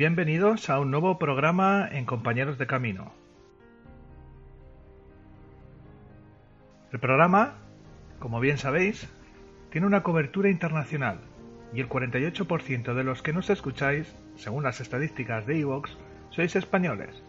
[0.00, 3.12] Bienvenidos a un nuevo programa en Compañeros de Camino.
[6.90, 7.58] El programa,
[8.18, 9.12] como bien sabéis,
[9.70, 11.20] tiene una cobertura internacional
[11.74, 15.94] y el 48% de los que nos escucháis, según las estadísticas de Evox,
[16.30, 17.22] sois españoles.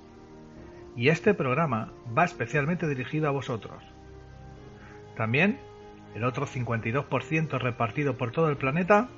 [0.96, 3.84] Y este programa va especialmente dirigido a vosotros.
[5.18, 5.60] También,
[6.16, 9.10] el otro 52% repartido por todo el planeta,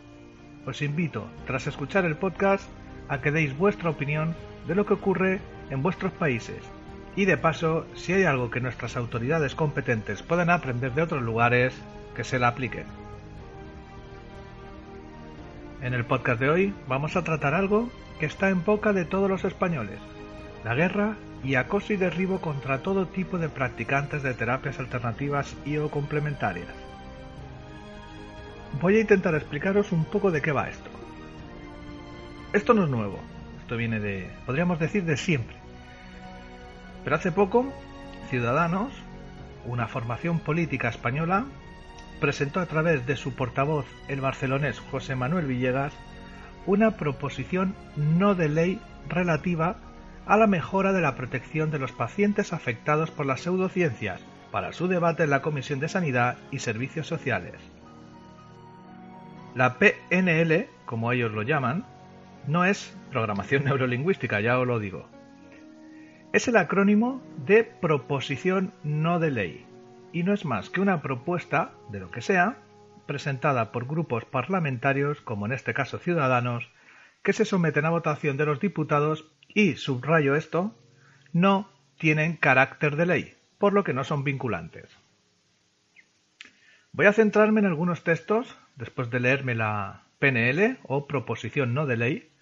[0.65, 2.67] os invito, tras escuchar el podcast,
[3.09, 4.35] a que deis vuestra opinión
[4.67, 6.61] de lo que ocurre en vuestros países.
[7.15, 11.73] Y de paso, si hay algo que nuestras autoridades competentes pueden aprender de otros lugares,
[12.15, 12.85] que se la apliquen.
[15.81, 19.29] En el podcast de hoy vamos a tratar algo que está en boca de todos
[19.29, 19.99] los españoles,
[20.63, 25.77] la guerra y acoso y derribo contra todo tipo de practicantes de terapias alternativas y
[25.77, 26.69] o complementarias.
[28.81, 30.89] Voy a intentar explicaros un poco de qué va esto.
[32.53, 33.19] Esto no es nuevo,
[33.61, 35.55] esto viene de, podríamos decir, de siempre.
[37.03, 37.73] Pero hace poco,
[38.29, 38.93] Ciudadanos,
[39.65, 41.45] una formación política española,
[42.19, 45.93] presentó a través de su portavoz, el barcelonés José Manuel Villegas,
[46.67, 48.79] una proposición no de ley
[49.09, 49.77] relativa
[50.27, 54.87] a la mejora de la protección de los pacientes afectados por las pseudociencias para su
[54.87, 57.55] debate en la Comisión de Sanidad y Servicios Sociales.
[59.55, 61.85] La PNL, como ellos lo llaman,
[62.47, 65.07] no es programación neurolingüística, ya os lo digo.
[66.33, 69.65] Es el acrónimo de proposición no de ley
[70.13, 72.57] y no es más que una propuesta, de lo que sea,
[73.05, 76.69] presentada por grupos parlamentarios, como en este caso ciudadanos,
[77.23, 80.75] que se someten a votación de los diputados y, subrayo esto,
[81.33, 84.89] no tienen carácter de ley, por lo que no son vinculantes.
[86.91, 91.97] Voy a centrarme en algunos textos, después de leerme la PNL o proposición no de
[91.97, 92.32] ley,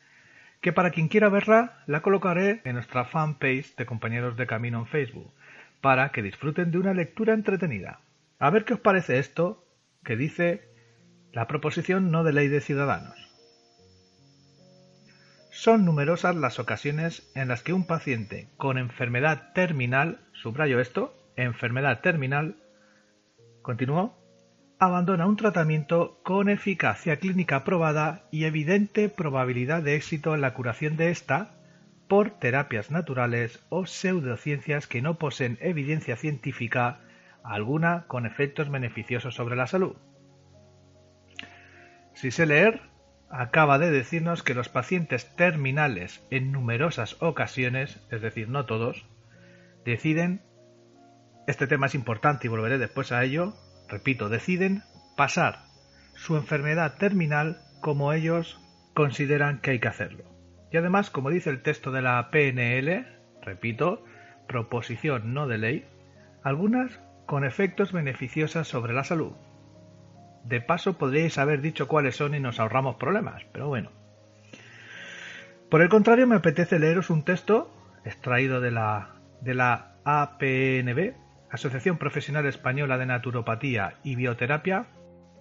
[0.61, 4.87] que para quien quiera verla la colocaré en nuestra fanpage de compañeros de camino en
[4.87, 5.33] Facebook,
[5.81, 8.01] para que disfruten de una lectura entretenida.
[8.39, 9.65] A ver qué os parece esto
[10.03, 10.69] que dice
[11.33, 13.15] la proposición no de ley de ciudadanos.
[15.51, 22.01] Son numerosas las ocasiones en las que un paciente con enfermedad terminal, subrayo esto, enfermedad
[22.01, 22.55] terminal,
[23.61, 24.20] continuó,
[24.81, 30.97] abandona un tratamiento con eficacia clínica probada y evidente probabilidad de éxito en la curación
[30.97, 31.51] de esta
[32.07, 36.99] por terapias naturales o pseudociencias que no poseen evidencia científica
[37.43, 39.97] alguna con efectos beneficiosos sobre la salud.
[42.15, 42.81] Si sé leer,
[43.29, 49.05] acaba de decirnos que los pacientes terminales en numerosas ocasiones, es decir, no todos,
[49.85, 50.41] deciden,
[51.45, 53.53] este tema es importante y volveré después a ello,
[53.91, 54.83] repito, deciden
[55.15, 55.65] pasar
[56.15, 58.59] su enfermedad terminal como ellos
[58.93, 60.23] consideran que hay que hacerlo.
[60.71, 63.05] Y además, como dice el texto de la PNL,
[63.41, 64.03] repito,
[64.47, 65.85] proposición no de ley,
[66.43, 69.33] algunas con efectos beneficiosos sobre la salud.
[70.43, 73.91] De paso podríais haber dicho cuáles son y nos ahorramos problemas, pero bueno.
[75.69, 77.71] Por el contrario, me apetece leeros un texto
[78.05, 81.13] extraído de la, de la APNB,
[81.51, 84.87] Asociación Profesional Española de Naturopatía y Bioterapia.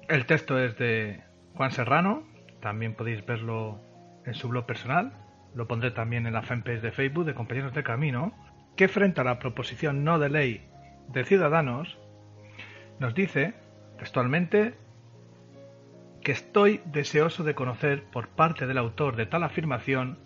[0.09, 1.23] El texto es de
[1.55, 2.25] Juan Serrano,
[2.61, 3.81] también podéis verlo
[4.27, 5.13] en su blog personal,
[5.55, 8.33] lo pondré también en la fanpage de Facebook de Compañeros de Camino,
[8.77, 10.69] que frente a la proposición no de ley
[11.09, 11.97] de Ciudadanos,
[12.99, 13.55] nos dice
[13.99, 14.75] textualmente
[16.23, 20.19] que estoy deseoso de conocer por parte del autor de tal afirmación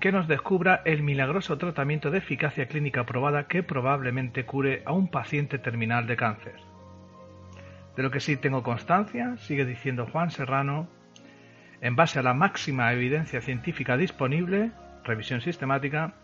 [0.00, 5.08] que nos descubra el milagroso tratamiento de eficacia clínica probada que probablemente cure a un
[5.08, 6.54] paciente terminal de cáncer.
[7.96, 10.88] De lo que sí tengo constancia, sigue diciendo Juan Serrano,
[11.82, 14.70] en base a la máxima evidencia científica disponible,
[15.04, 16.14] revisión sistemática,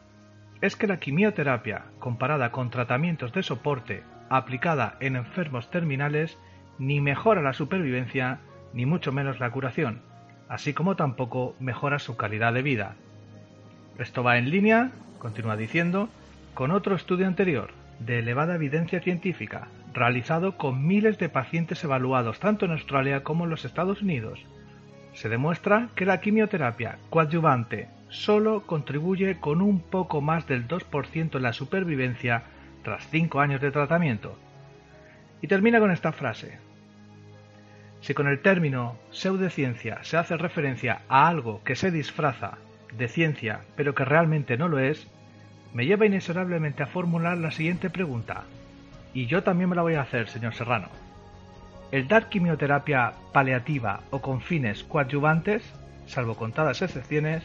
[0.63, 6.39] es que la quimioterapia, comparada con tratamientos de soporte aplicada en enfermos terminales,
[6.79, 8.39] ni mejora la supervivencia,
[8.73, 10.01] ni mucho menos la curación,
[10.49, 12.97] así como tampoco mejora su calidad de vida,
[13.99, 16.09] esto va en línea, continúa diciendo,
[16.55, 22.67] con otro estudio anterior, de elevada evidencia científica, realizado con miles de pacientes evaluados tanto
[22.67, 24.45] en Australia como en los Estados Unidos.
[25.15, 31.43] Se demuestra que la quimioterapia coadyuvante solo contribuye con un poco más del 2% en
[31.43, 32.43] la supervivencia
[32.83, 34.39] tras 5 años de tratamiento.
[35.41, 36.59] Y termina con esta frase.
[38.03, 42.59] Si con el término pseudociencia se hace referencia a algo que se disfraza
[42.97, 45.07] de ciencia, pero que realmente no lo es,
[45.75, 48.45] me lleva inexorablemente a formular la siguiente pregunta.
[49.15, 50.89] Y yo también me la voy a hacer, señor Serrano.
[51.93, 55.63] ¿El dar quimioterapia paliativa o con fines coadyuvantes,
[56.07, 57.45] salvo contadas excepciones,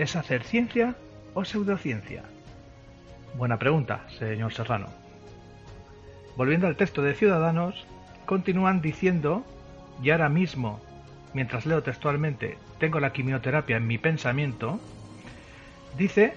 [0.00, 0.94] ¿Es hacer ciencia
[1.34, 2.22] o pseudociencia?
[3.36, 4.86] Buena pregunta, señor Serrano.
[6.38, 7.86] Volviendo al texto de Ciudadanos,
[8.24, 9.44] continúan diciendo,
[10.02, 10.80] y ahora mismo,
[11.34, 14.80] mientras leo textualmente, tengo la quimioterapia en mi pensamiento,
[15.96, 16.34] dice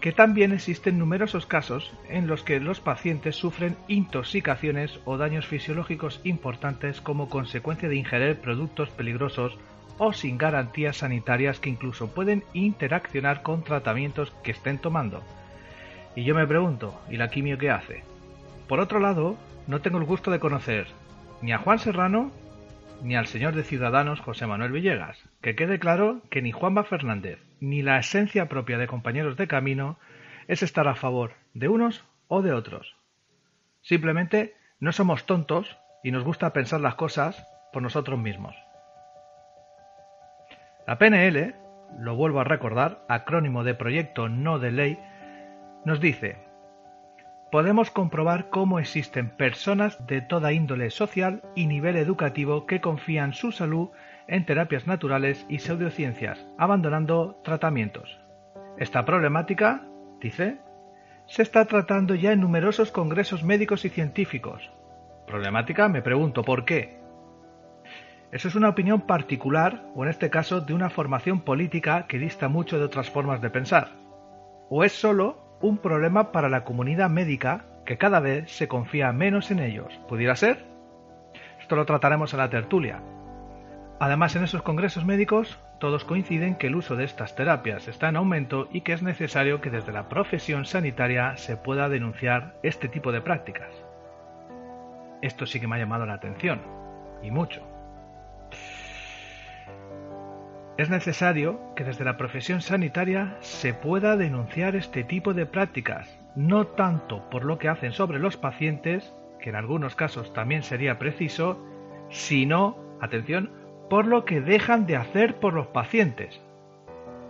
[0.00, 6.20] que también existen numerosos casos en los que los pacientes sufren intoxicaciones o daños fisiológicos
[6.24, 9.56] importantes como consecuencia de ingerir productos peligrosos
[9.98, 15.22] o sin garantías sanitarias que incluso pueden interaccionar con tratamientos que estén tomando.
[16.16, 18.02] Y yo me pregunto, ¿y la quimio qué hace?
[18.66, 19.36] Por otro lado,
[19.68, 20.88] no tengo el gusto de conocer
[21.42, 22.32] ni a Juan Serrano
[23.02, 25.22] ni al señor de Ciudadanos José Manuel Villegas.
[25.40, 29.98] Que quede claro que ni Juanma Fernández ni la esencia propia de compañeros de camino
[30.48, 32.96] es estar a favor de unos o de otros.
[33.82, 38.54] Simplemente no somos tontos y nos gusta pensar las cosas por nosotros mismos.
[40.86, 41.54] La PNL,
[41.98, 44.98] lo vuelvo a recordar, acrónimo de Proyecto No de Ley,
[45.84, 46.38] nos dice,
[47.52, 53.52] podemos comprobar cómo existen personas de toda índole social y nivel educativo que confían su
[53.52, 53.90] salud
[54.26, 58.18] en terapias naturales y pseudociencias, abandonando tratamientos.
[58.78, 59.86] Esta problemática,
[60.18, 60.60] dice,
[61.26, 64.72] se está tratando ya en numerosos congresos médicos y científicos.
[65.26, 67.02] Problemática, me pregunto, ¿por qué?
[68.32, 72.48] Eso es una opinión particular, o en este caso de una formación política que dista
[72.48, 73.90] mucho de otras formas de pensar.
[74.70, 79.50] O es solo un problema para la comunidad médica que cada vez se confía menos
[79.50, 79.98] en ellos.
[80.08, 80.64] ¿Pudiera ser?
[81.60, 83.00] Esto lo trataremos en la tertulia.
[83.98, 88.16] Además, en esos congresos médicos, todos coinciden que el uso de estas terapias está en
[88.16, 93.12] aumento y que es necesario que desde la profesión sanitaria se pueda denunciar este tipo
[93.12, 93.72] de prácticas.
[95.22, 96.60] Esto sí que me ha llamado la atención,
[97.22, 97.71] y mucho.
[100.82, 106.66] Es necesario que desde la profesión sanitaria se pueda denunciar este tipo de prácticas, no
[106.66, 111.64] tanto por lo que hacen sobre los pacientes, que en algunos casos también sería preciso,
[112.10, 113.52] sino, atención,
[113.88, 116.40] por lo que dejan de hacer por los pacientes.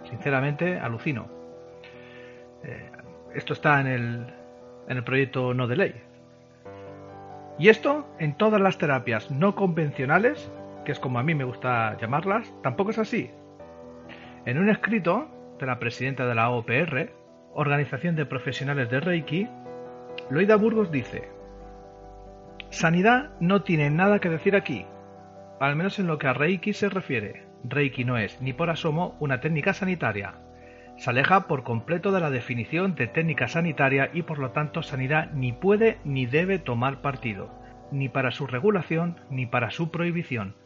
[0.09, 1.27] Sinceramente, alucino.
[2.65, 2.91] Eh,
[3.35, 4.27] esto está en el,
[4.89, 5.95] en el proyecto no de ley.
[7.59, 10.51] Y esto en todas las terapias no convencionales
[10.85, 13.31] que es como a mí me gusta llamarlas, tampoco es así.
[14.45, 15.29] En un escrito
[15.61, 17.13] de la presidenta de la OPR,
[17.55, 19.49] Organización de Profesionales de Reiki,
[20.31, 21.29] Loida Burgos dice,
[22.69, 24.85] Sanidad no tiene nada que decir aquí,
[25.61, 27.47] al menos en lo que a Reiki se refiere.
[27.63, 30.35] Reiki no es, ni por asomo, una técnica sanitaria.
[30.97, 35.31] Se aleja por completo de la definición de técnica sanitaria y por lo tanto sanidad
[35.33, 37.49] ni puede ni debe tomar partido,
[37.93, 40.57] ni para su regulación ni para su prohibición,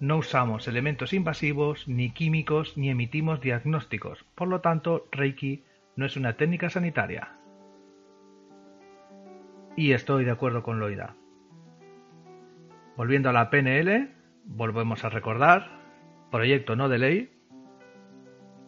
[0.00, 4.24] no usamos elementos invasivos, ni químicos, ni emitimos diagnósticos.
[4.34, 5.64] Por lo tanto, Reiki
[5.96, 7.32] no es una técnica sanitaria.
[9.76, 11.16] Y estoy de acuerdo con Loida.
[12.96, 14.10] Volviendo a la PNL,
[14.44, 15.68] volvemos a recordar,
[16.30, 17.32] proyecto no de ley,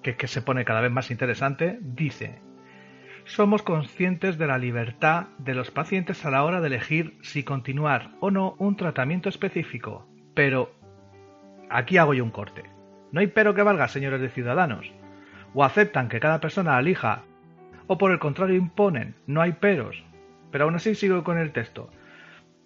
[0.03, 2.41] que que se pone cada vez más interesante, dice,
[3.25, 8.13] somos conscientes de la libertad de los pacientes a la hora de elegir si continuar
[8.21, 10.78] o no un tratamiento específico, pero
[11.71, 12.65] Aquí hago yo un corte.
[13.13, 14.93] No hay pero que valga, señores de Ciudadanos.
[15.55, 17.23] O aceptan que cada persona elija,
[17.87, 20.05] o por el contrario imponen, no hay peros.
[20.51, 21.91] Pero aún así sigo con el texto.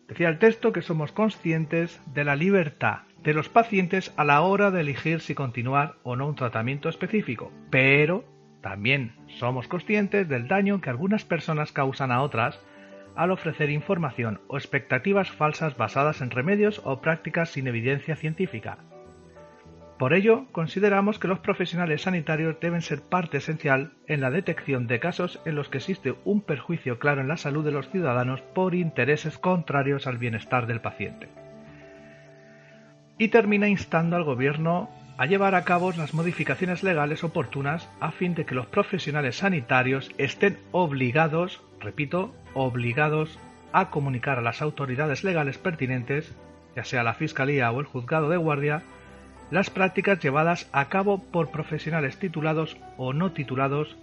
[0.09, 4.71] Decía el texto que somos conscientes de la libertad de los pacientes a la hora
[4.71, 8.25] de elegir si continuar o no un tratamiento específico, pero
[8.61, 12.61] también somos conscientes del daño que algunas personas causan a otras
[13.15, 18.79] al ofrecer información o expectativas falsas basadas en remedios o prácticas sin evidencia científica.
[20.03, 24.99] Por ello, consideramos que los profesionales sanitarios deben ser parte esencial en la detección de
[24.99, 28.75] casos en los que existe un perjuicio claro en la salud de los ciudadanos por
[28.75, 31.29] intereses contrarios al bienestar del paciente.
[33.17, 38.35] Y termina instando al Gobierno a llevar a cabo las modificaciones legales oportunas a fin
[38.35, 43.39] de que los profesionales sanitarios estén obligados, repito, obligados
[43.73, 46.35] a comunicar a las autoridades legales pertinentes,
[46.75, 48.83] ya sea la Fiscalía o el Juzgado de Guardia,
[49.53, 53.99] las prácticas llevadas a cabo por profesionales titulados o no titulados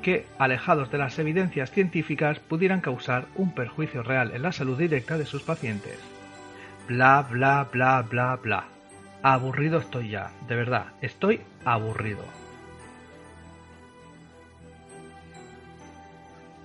[0.00, 5.18] que, alejados de las evidencias científicas, pudieran causar un perjuicio real en la salud directa
[5.18, 5.98] de sus pacientes.
[6.88, 8.64] Bla, bla, bla, bla, bla.
[9.22, 12.24] Aburrido estoy ya, de verdad, estoy aburrido.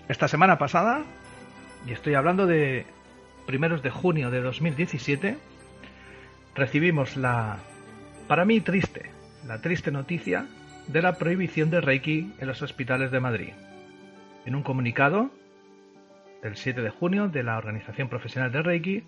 [0.07, 1.01] Esta semana pasada,
[1.85, 2.85] y estoy hablando de
[3.45, 5.37] primeros de junio de 2017,
[6.55, 7.57] recibimos la
[8.31, 9.11] para mí triste,
[9.45, 10.45] la triste noticia
[10.87, 13.49] de la prohibición de Reiki en los hospitales de Madrid.
[14.45, 15.31] En un comunicado
[16.41, 19.03] del 7 de junio de la Organización Profesional de Reiki,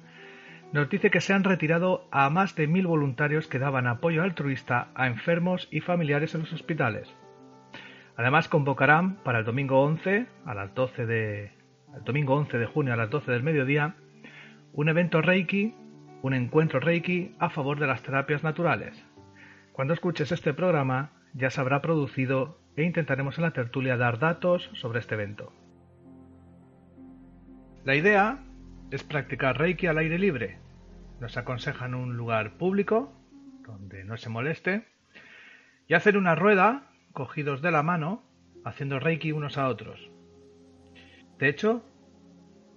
[0.74, 4.90] nos dice que se han retirado a más de mil voluntarios que daban apoyo altruista
[4.94, 7.08] a enfermos y familiares en los hospitales.
[8.18, 11.44] Además convocarán para el domingo 11 a las 12 de
[11.96, 13.96] el domingo 11 de junio a las 12 del mediodía
[14.74, 15.74] un evento Reiki,
[16.24, 19.02] un encuentro Reiki a favor de las terapias naturales.
[19.74, 24.70] Cuando escuches este programa ya se habrá producido e intentaremos en la tertulia dar datos
[24.74, 25.52] sobre este evento.
[27.84, 28.46] La idea
[28.92, 30.60] es practicar Reiki al aire libre,
[31.20, 33.14] nos aconsejan un lugar público,
[33.66, 34.86] donde no se moleste,
[35.88, 38.24] y hacer una rueda, cogidos de la mano,
[38.66, 40.12] haciendo reiki unos a otros.
[41.40, 41.84] De hecho,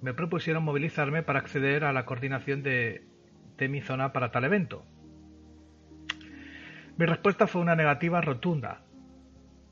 [0.01, 3.05] me propusieron movilizarme para acceder a la coordinación de,
[3.69, 4.85] mi zona para tal evento.
[6.97, 8.83] Mi respuesta fue una negativa rotunda,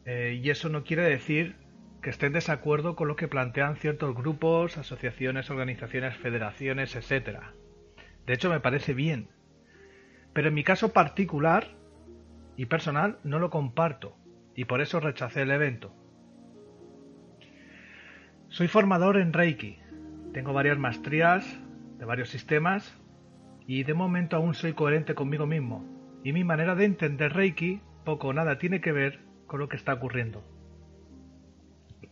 [0.05, 1.57] eh, y eso no quiere decir
[2.03, 7.39] que esté en desacuerdo con lo que plantean ciertos grupos, asociaciones, organizaciones, federaciones, etc.
[8.27, 9.31] De hecho, me parece bien.
[10.35, 11.69] Pero en mi caso particular
[12.57, 14.19] y personal no lo comparto
[14.55, 15.95] y por eso rechacé el evento.
[18.49, 19.79] Soy formador en Reiki.
[20.35, 21.59] Tengo varias maestrías
[21.99, 23.01] de varios sistemas
[23.67, 25.94] y de momento aún soy coherente conmigo mismo.
[26.25, 29.77] Y mi manera de entender Reiki poco o nada tiene que ver con lo que
[29.77, 30.43] está ocurriendo.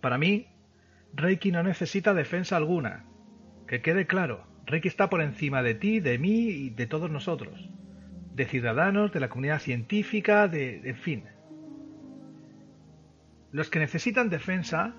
[0.02, 0.47] Para mí,
[1.14, 3.07] Reiki no necesita defensa alguna.
[3.66, 7.71] Que quede claro, Reiki está por encima de ti, de mí y de todos nosotros,
[8.35, 11.25] de ciudadanos, de la comunidad científica, de, en fin.
[13.50, 14.95] Los que necesitan defensa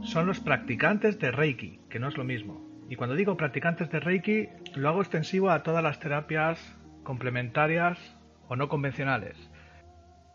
[0.00, 2.66] son los practicantes de Reiki, que no es lo mismo.
[2.88, 6.58] Y cuando digo practicantes de Reiki, lo hago extensivo a todas las terapias
[7.02, 8.17] complementarias
[8.48, 9.36] o no convencionales.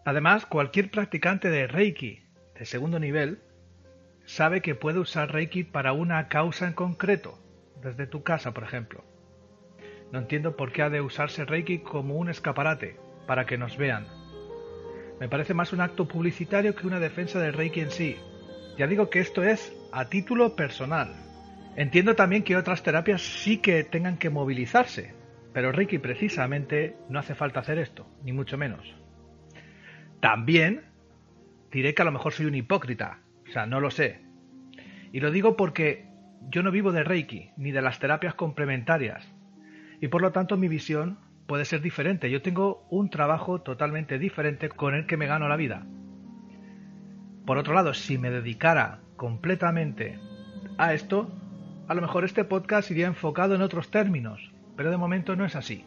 [0.05, 2.24] Además, cualquier practicante de Reiki
[2.58, 3.39] de segundo nivel
[4.25, 7.39] sabe que puede usar Reiki para una causa en concreto,
[7.82, 9.03] desde tu casa, por ejemplo.
[10.12, 14.05] No entiendo por qué ha de usarse Reiki como un escaparate, para que nos vean.
[15.20, 18.17] Me parece más un acto publicitario que una defensa del Reiki en sí.
[18.77, 21.15] Ya digo que esto es a título personal.
[21.75, 25.13] Entiendo también que otras terapias sí que tengan que movilizarse,
[25.53, 28.95] pero Reiki precisamente no hace falta hacer esto, ni mucho menos.
[30.19, 30.86] También
[31.72, 34.22] diré que a lo mejor soy un hipócrita, o sea, no lo sé.
[35.12, 36.07] Y lo digo porque
[36.50, 39.31] yo no vivo de Reiki ni de las terapias complementarias
[40.01, 42.31] y por lo tanto mi visión puede ser diferente.
[42.31, 45.86] Yo tengo un trabajo totalmente diferente con el que me gano la vida.
[47.45, 50.17] Por otro lado, si me dedicara completamente
[50.77, 51.31] a esto,
[51.88, 55.56] a lo mejor este podcast iría enfocado en otros términos, pero de momento no es
[55.56, 55.86] así.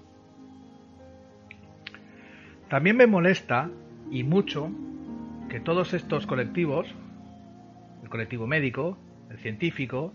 [2.68, 3.70] También me molesta,
[4.10, 4.70] y mucho,
[5.48, 6.86] que todos estos colectivos,
[8.02, 8.98] el colectivo médico,
[9.30, 10.12] el científico,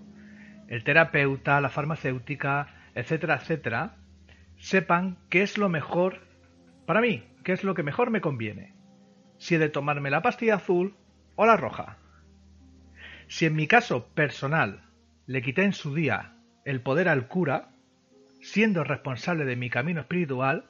[0.68, 3.96] el terapeuta, la farmacéutica, etcétera, etcétera,
[4.58, 6.20] sepan qué es lo mejor
[6.86, 8.74] para mí, qué es lo que mejor me conviene.
[9.38, 10.96] Si he de tomarme la pastilla azul
[11.36, 11.98] o la roja.
[13.28, 14.84] Si en mi caso personal
[15.26, 16.36] le quité en su día
[16.66, 17.71] el poder al cura,
[18.42, 20.66] siendo responsable de mi camino espiritual,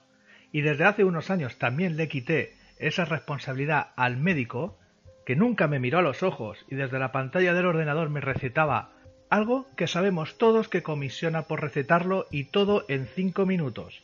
[0.51, 4.78] y desde hace unos años también le quité esa responsabilidad al médico,
[5.25, 8.94] que nunca me miró a los ojos y desde la pantalla del ordenador me recetaba
[9.30, 14.04] algo que sabemos todos que comisiona por recetarlo y todo en cinco minutos.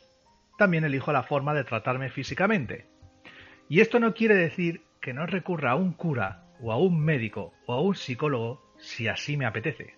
[0.56, 2.86] También elijo la forma de tratarme físicamente.
[3.68, 7.52] Y esto no quiere decir que no recurra a un cura o a un médico
[7.66, 9.96] o a un psicólogo si así me apetece.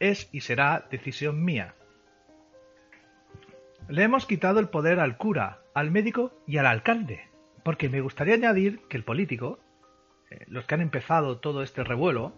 [0.00, 1.74] Es y será decisión mía.
[3.88, 7.28] Le hemos quitado el poder al cura, al médico y al alcalde,
[7.64, 9.58] porque me gustaría añadir que el político,
[10.30, 12.32] eh, los que han empezado todo este revuelo,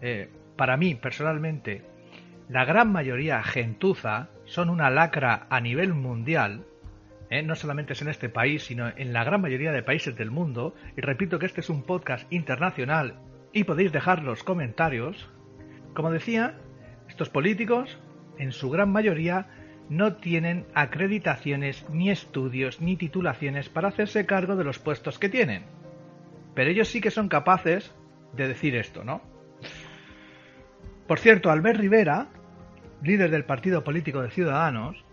[0.00, 1.82] eh, para mí personalmente,
[2.48, 6.66] la gran mayoría gentuza son una lacra a nivel mundial,
[7.30, 7.42] ¿eh?
[7.42, 10.74] no solamente es en este país, sino en la gran mayoría de países del mundo,
[10.96, 13.18] y repito que este es un podcast internacional
[13.52, 15.30] y podéis dejar los comentarios.
[15.94, 16.58] Como decía,
[17.08, 17.98] estos políticos,
[18.36, 19.48] en su gran mayoría,
[19.88, 25.64] no tienen acreditaciones, ni estudios, ni titulaciones para hacerse cargo de los puestos que tienen.
[26.54, 27.94] Pero ellos sí que son capaces
[28.32, 29.20] de decir esto, ¿no?
[31.06, 32.28] Por cierto, Albert Rivera,
[33.02, 35.04] líder del partido político de Ciudadanos,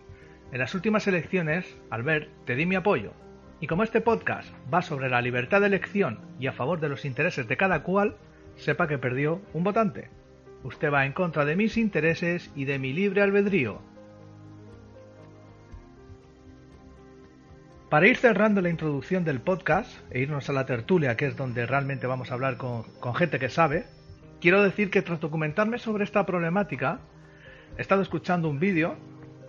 [0.52, 3.12] en las últimas elecciones, Albert, te di mi apoyo.
[3.60, 7.04] Y como este podcast va sobre la libertad de elección y a favor de los
[7.04, 8.16] intereses de cada cual,
[8.56, 10.10] sepa que perdió un votante.
[10.64, 13.80] Usted va en contra de mis intereses y de mi libre albedrío.
[17.92, 21.66] Para ir cerrando la introducción del podcast e irnos a la tertulia, que es donde
[21.66, 22.84] realmente vamos a hablar con,
[23.14, 23.84] gente que sabe,
[24.40, 27.00] quiero decir que tras documentarme sobre esta problemática,
[27.76, 28.96] he estado escuchando un vídeo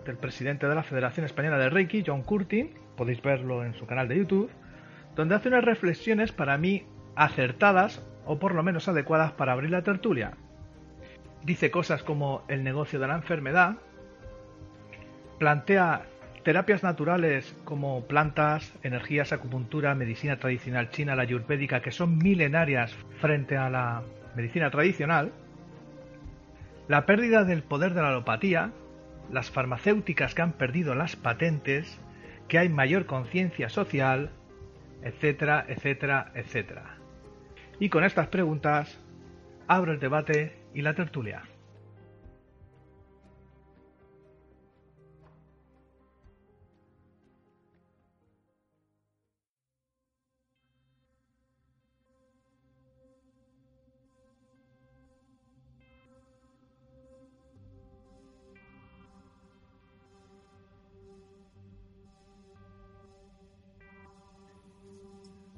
[0.04, 4.08] del presidente de la Federación Española de Reiki, John Curtin, podéis verlo en su canal
[4.08, 4.50] de YouTube,
[5.16, 6.84] donde hace unas reflexiones para mí
[7.16, 10.32] acertadas o por lo menos adecuadas para abrir la tertulia.
[11.44, 13.76] Dice cosas como el negocio de la enfermedad,
[15.38, 16.02] plantea
[16.44, 23.56] terapias naturales como plantas, energías, acupuntura, medicina tradicional china, la ayurvédica, que son milenarias frente
[23.56, 24.02] a la
[24.36, 25.32] medicina tradicional,
[26.86, 28.72] la pérdida del poder de la alopatía,
[29.32, 31.98] las farmacéuticas que han perdido las patentes,
[32.46, 34.30] que hay mayor conciencia social,
[35.02, 36.98] etcétera, etcétera, etcétera.
[37.80, 39.00] Y con estas preguntas
[39.66, 41.42] abro el debate y la tertulia.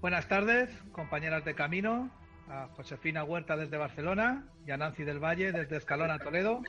[0.06, 2.12] Buenas tardes, compañeras de camino,
[2.48, 6.60] a Josefina Huerta desde Barcelona y a Nancy del Valle desde Escalona, Toledo.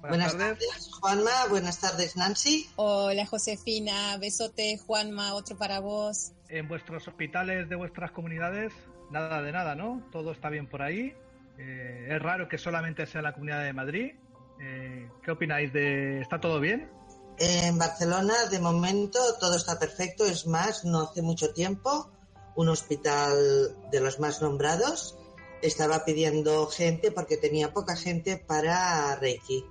[0.00, 0.90] Buenas, tardes.
[1.00, 1.48] Juanma.
[1.50, 2.70] Buenas tardes, Nancy.
[2.76, 4.16] Hola, Josefina.
[4.18, 5.34] Besote, Juanma.
[5.34, 6.34] Otro para vos.
[6.48, 8.72] En vuestros hospitales de vuestras comunidades,
[9.10, 10.08] nada de nada, ¿no?
[10.12, 11.16] Todo está bien por ahí.
[11.58, 14.12] Eh, es raro que solamente sea la comunidad de Madrid.
[14.60, 16.20] Eh, ¿Qué opináis de...
[16.20, 16.92] ¿Está todo bien?
[17.40, 20.24] En Barcelona, de momento, todo está perfecto.
[20.24, 22.12] Es más, no hace mucho tiempo
[22.56, 25.16] un hospital de los más nombrados,
[25.62, 29.64] estaba pidiendo gente porque tenía poca gente para Reiki.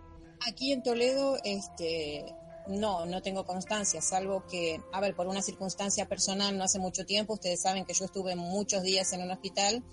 [0.47, 2.25] Aquí en Toledo, este,
[2.67, 7.05] no, no tengo constancia, salvo que, a ver, por una circunstancia personal no hace mucho
[7.05, 9.83] tiempo, ustedes saben que yo estuve muchos días en un hospital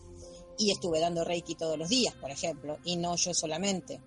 [0.59, 4.01] y estuve dando Reiki todos los días, por ejemplo, y no yo solamente.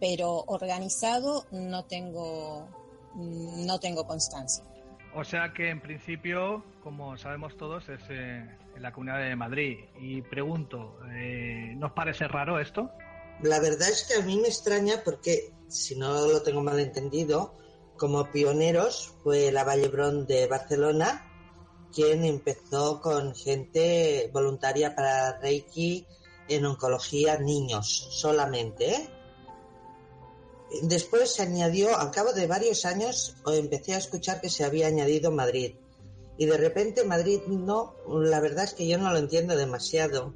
[0.00, 2.68] Pero organizado no tengo,
[3.14, 4.64] no tengo constancia.
[5.14, 9.78] O sea que en principio, como sabemos todos, es eh, en la Comunidad de Madrid.
[9.98, 12.90] Y pregunto, eh, ¿nos parece raro esto?
[13.42, 17.54] La verdad es que a mí me extraña porque, si no lo tengo mal entendido,
[17.96, 21.24] como pioneros fue la Vallebrón de Barcelona
[21.92, 26.06] quien empezó con gente voluntaria para Reiki
[26.48, 29.10] en oncología niños solamente, ¿eh?
[30.82, 35.30] Después se añadió, al cabo de varios años, empecé a escuchar que se había añadido
[35.30, 35.74] Madrid.
[36.36, 40.34] Y de repente Madrid no, la verdad es que yo no lo entiendo demasiado,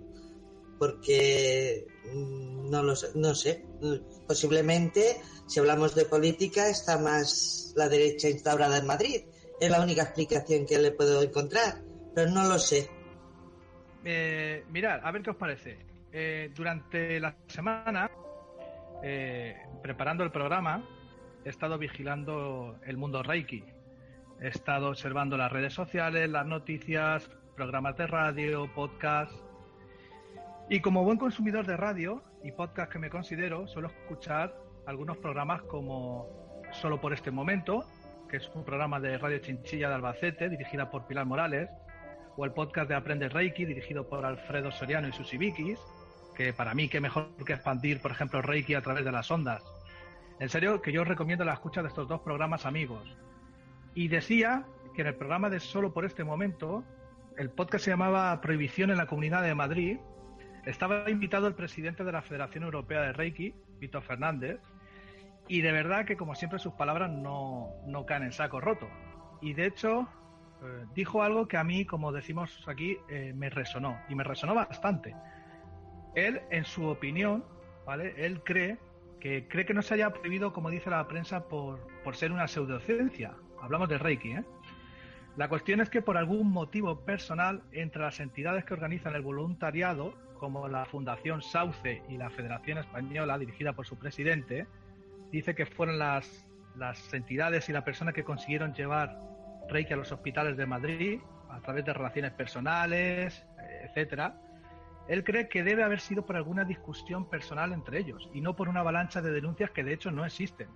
[0.79, 3.65] porque mm, no lo sé, no sé.
[4.27, 9.23] Posiblemente, si hablamos de política, está más la derecha instaurada en Madrid.
[9.61, 11.83] Es la única explicación que le puedo encontrar,
[12.15, 12.89] pero no lo sé.
[14.05, 15.79] Eh, mirad, a ver qué os parece.
[16.15, 18.11] Eh, durante la semana
[19.03, 20.85] eh, preparando el programa,
[21.45, 23.65] he estado vigilando el mundo Reiki.
[24.41, 29.33] He estado observando las redes sociales, las noticias, programas de radio, podcast.
[30.69, 34.55] Y como buen consumidor de radio y podcast que me considero, suelo escuchar
[34.87, 37.85] algunos programas como Solo por este momento,
[38.31, 41.69] que es un programa de Radio Chinchilla de Albacete, dirigida por Pilar Morales,
[42.37, 45.79] o el podcast de Aprende Reiki, dirigido por Alfredo Soriano y Susibikis,
[46.35, 49.63] que para mí qué mejor que expandir, por ejemplo, Reiki a través de las ondas.
[50.39, 53.17] En serio, que yo recomiendo la escucha de estos dos programas amigos.
[53.95, 54.65] Y decía
[54.95, 56.85] que en el programa de Solo por este momento,
[57.37, 59.99] el podcast se llamaba Prohibición en la Comunidad de Madrid,
[60.65, 64.61] estaba invitado el presidente de la Federación Europea de Reiki, Víctor Fernández,
[65.49, 68.89] y de verdad que como siempre sus palabras no, no caen en saco roto.
[69.41, 70.09] Y de hecho
[70.63, 74.55] eh, dijo algo que a mí, como decimos aquí, eh, me resonó, y me resonó
[74.55, 75.15] bastante
[76.15, 77.45] él, en su opinión,
[77.87, 78.15] ¿vale?
[78.17, 78.79] Él cree
[79.21, 82.49] que cree que no se haya prohibido, como dice la prensa, por, por ser una
[82.49, 83.35] pseudociencia.
[83.61, 84.45] Hablamos de Reiki, ¿eh?
[85.37, 90.15] La cuestión es que por algún motivo personal, entre las entidades que organizan el voluntariado,
[90.39, 94.67] como la Fundación Sauce y la Federación Española, dirigida por su presidente,
[95.31, 96.47] dice que fueron las,
[96.77, 99.19] las entidades y la persona que consiguieron llevar
[99.71, 103.47] Reiki a los hospitales de Madrid a través de relaciones personales,
[103.85, 104.35] etcétera,
[105.09, 108.69] él cree que debe haber sido por alguna discusión personal entre ellos y no por
[108.69, 110.69] una avalancha de denuncias que de hecho no existen.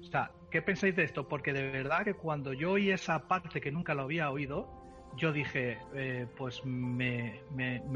[0.00, 1.28] O sea, ¿qué pensáis de esto?
[1.28, 4.68] Porque de verdad que cuando yo oí esa parte que nunca lo había oído,
[5.16, 7.42] yo dije, eh, pues me,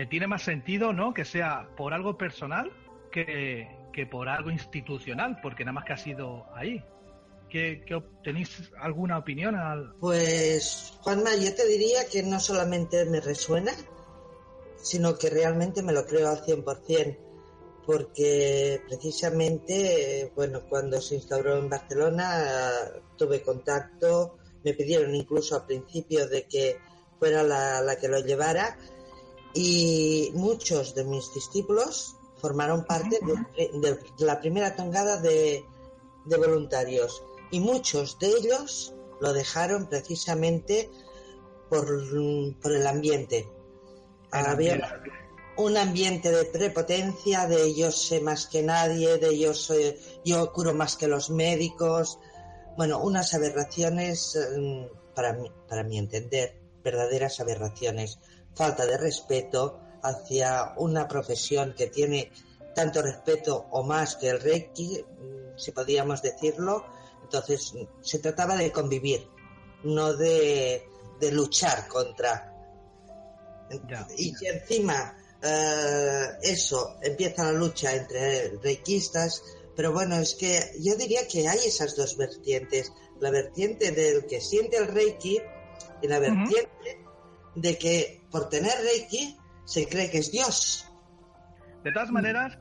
[0.08, 1.14] tiene más sentido, ¿no?
[1.14, 2.72] Que sea por algo personal
[3.10, 6.84] que, que por algo institucional, porque nada más que ha sido ahí.
[7.48, 7.82] ¿Qué,
[8.22, 9.56] tenéis alguna opinión?
[10.00, 13.72] Pues, Juanma, yo te diría que no solamente me resuena,
[14.82, 17.18] sino que realmente me lo creo al 100%,
[17.86, 22.72] porque precisamente, bueno, cuando se instauró en Barcelona
[23.16, 26.80] tuve contacto, me pidieron incluso al principio de que
[27.20, 28.76] fuera la, que lo llevara
[29.54, 33.20] y muchos de mis discípulos formaron parte
[33.56, 35.64] de, la primera tongada de,
[36.24, 40.90] voluntarios y muchos de ellos lo dejaron precisamente
[41.70, 43.48] por, el ambiente.
[44.30, 45.00] Había
[45.56, 50.74] un ambiente de prepotencia, de yo sé más que nadie, de yo, soy, yo curo
[50.74, 52.18] más que los médicos.
[52.76, 58.18] Bueno, unas aberraciones, mm, para mí, para mi entender, verdaderas aberraciones.
[58.54, 62.32] Falta de respeto hacia una profesión que tiene
[62.74, 66.84] tanto respeto o más que el Reiki, mm, si podíamos decirlo.
[67.22, 69.26] Entonces, se trataba de convivir,
[69.84, 70.86] no de,
[71.18, 72.52] de luchar contra.
[74.16, 79.42] Y que encima eh, eso, empieza la lucha entre reikistas,
[79.76, 84.40] pero bueno, es que yo diría que hay esas dos vertientes, la vertiente del que
[84.40, 85.40] siente el reiki
[86.02, 87.04] y la vertiente
[87.54, 90.90] de que por tener reiki se cree que es Dios.
[91.84, 92.58] De todas maneras,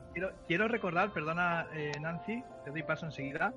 [0.47, 3.53] quiero, recordar, perdona eh, Nancy, te doy paso enseguida,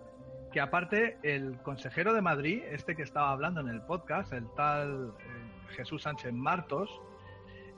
[0.53, 5.13] que aparte el consejero de Madrid, este que estaba hablando en el podcast, el tal
[5.19, 6.89] eh, Jesús Sánchez Martos,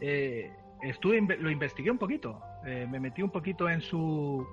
[0.01, 0.51] eh,
[0.83, 4.47] estuve lo investigué un poquito, eh, me metí un poquito en su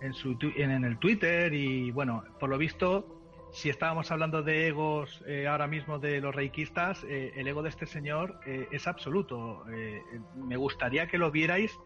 [0.00, 3.16] en su en, el Twitter y bueno, por lo visto
[3.52, 7.68] si estábamos hablando de egos eh, ahora mismo de los reikistas, eh, el ego de
[7.68, 9.64] este señor es absoluto.
[10.36, 11.76] me gustaría que lo vierais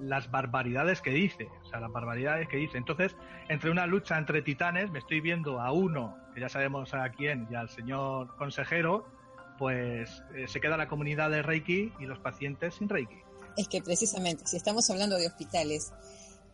[0.00, 2.78] las barbaridades que dice, o sea, las barbaridades que dice.
[2.78, 3.16] Entonces,
[3.48, 7.46] entre una lucha entre titanes, me estoy viendo a uno, que ya sabemos a quién,
[7.50, 9.06] y al señor consejero,
[9.58, 13.16] pues eh, se queda la comunidad de Reiki y los pacientes sin Reiki.
[13.56, 15.92] Es que precisamente, si estamos hablando de hospitales,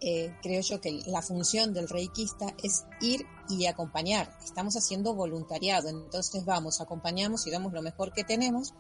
[0.01, 4.35] eh, creo yo que la función del reikista es ir y acompañar.
[4.43, 8.73] Estamos haciendo voluntariado, entonces vamos, acompañamos y damos lo mejor que tenemos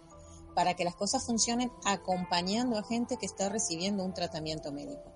[0.55, 5.13] para que las cosas funcionen acompañando a gente que está recibiendo un tratamiento médico.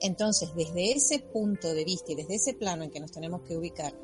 [0.00, 3.56] Entonces, desde ese punto de vista y desde ese plano en que nos tenemos que
[3.56, 3.94] ubicar,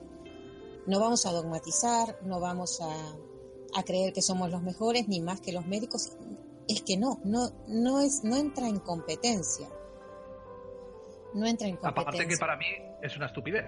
[0.87, 3.17] no vamos a dogmatizar, no vamos a,
[3.75, 6.13] a creer que somos los mejores ni más que los médicos.
[6.69, 9.69] Es que no, no, no es, no entra en competencia.
[11.35, 12.03] No entra en competencia.
[12.03, 12.67] Aparte que para mí
[13.03, 13.67] es una estupidez.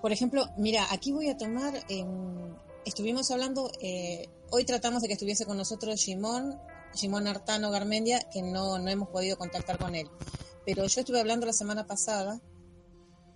[0.00, 5.14] Por ejemplo, mira, aquí voy a tomar, em, estuvimos hablando, eh, hoy tratamos de que
[5.14, 6.60] estuviese con nosotros Simón,
[6.92, 10.08] Simón Artano Garmendia, que no, no hemos podido contactar con él.
[10.66, 12.40] Pero yo estuve hablando la semana pasada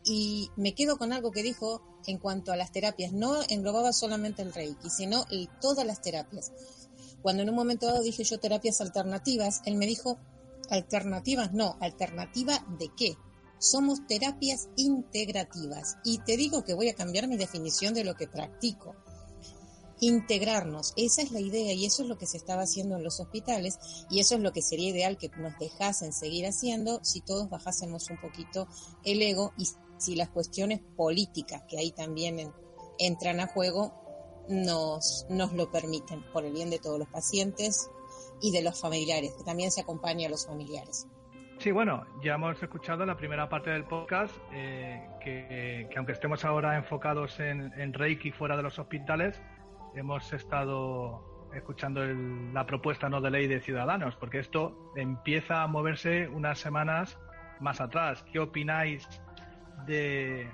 [0.04, 3.12] y me quedo con algo que dijo en cuanto a las terapias.
[3.12, 5.24] No englobaba solamente el Reiki, sino
[5.60, 6.52] todas las terapias.
[7.22, 10.18] Cuando en un momento dado dije yo terapias alternativas, él me dijo,
[10.70, 13.16] alternativas no, alternativa de qué?
[13.58, 15.96] Somos terapias integrativas.
[16.04, 18.94] Y te digo que voy a cambiar mi definición de lo que practico.
[19.98, 23.18] Integrarnos, esa es la idea y eso es lo que se estaba haciendo en los
[23.18, 23.78] hospitales
[24.10, 28.10] y eso es lo que sería ideal que nos dejasen seguir haciendo si todos bajásemos
[28.10, 28.68] un poquito
[29.04, 29.66] el ego y
[29.98, 32.52] si las cuestiones políticas que ahí también
[32.98, 33.92] entran a juego
[34.48, 37.90] nos, nos lo permiten, por el bien de todos los pacientes
[38.40, 41.06] y de los familiares, que también se acompaña a los familiares.
[41.58, 46.76] Sí, bueno, ya hemos escuchado la primera parte del podcast, eh, que, aunque estemos ahora
[46.76, 49.40] enfocados en, Reiki fuera de los hospitales,
[49.94, 56.28] hemos estado escuchando la propuesta no de ley de Ciudadanos, porque esto empieza a moverse
[56.28, 57.18] unas semanas
[57.58, 58.22] más atrás.
[58.30, 59.08] ¿Qué opináis
[59.84, 60.48] de,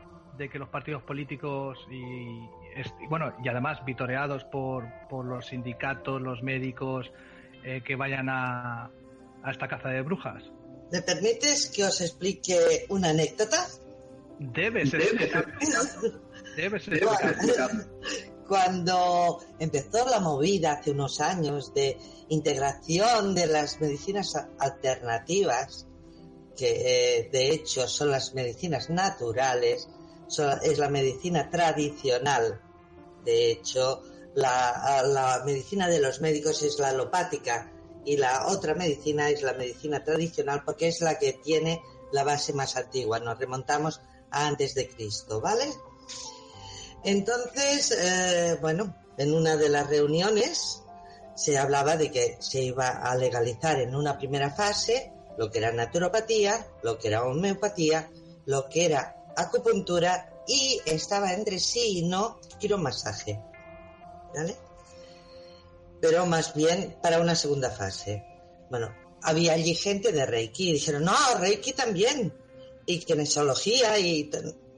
[0.50, 2.40] que los partidos políticos y,
[3.08, 7.12] bueno y además vitoreados por, por los sindicatos, los médicos
[7.62, 8.90] eh, que vayan a,
[9.42, 10.42] a esta caza de brujas.
[10.90, 13.66] ¿Me permites que os explique una anécdota?
[14.38, 15.02] Debe ser.
[16.56, 17.02] Debe ser.
[18.46, 21.96] Cuando empezó la movida hace unos años de
[22.28, 25.87] integración de las medicinas alternativas,
[26.56, 29.88] que eh, de hecho son las medicinas naturales,
[30.62, 32.60] es la medicina tradicional.
[33.24, 34.02] De hecho,
[34.34, 37.70] la, medicina de los médicos es la alopática
[38.04, 42.52] y la otra medicina es la medicina tradicional porque es la que tiene la base
[42.52, 43.18] más antigua.
[43.20, 45.68] Nos remontamos a antes de Cristo, ¿vale?
[47.04, 50.82] Entonces, eh, bueno, en una de las reuniones
[51.34, 55.73] se hablaba de que se iba a legalizar en una primera fase lo que era
[55.73, 58.11] naturopatía, lo que era homeopatía,
[58.47, 63.40] lo que era acupuntura y estaba entre sí y no, quiero un masaje.
[64.35, 64.57] ¿Vale?
[66.01, 68.25] Pero más bien para una segunda fase.
[68.71, 68.92] Bueno,
[69.23, 72.33] había allí gente de Reiki y dijeron, no, Reiki también.
[72.85, 74.29] Y kinesiología y,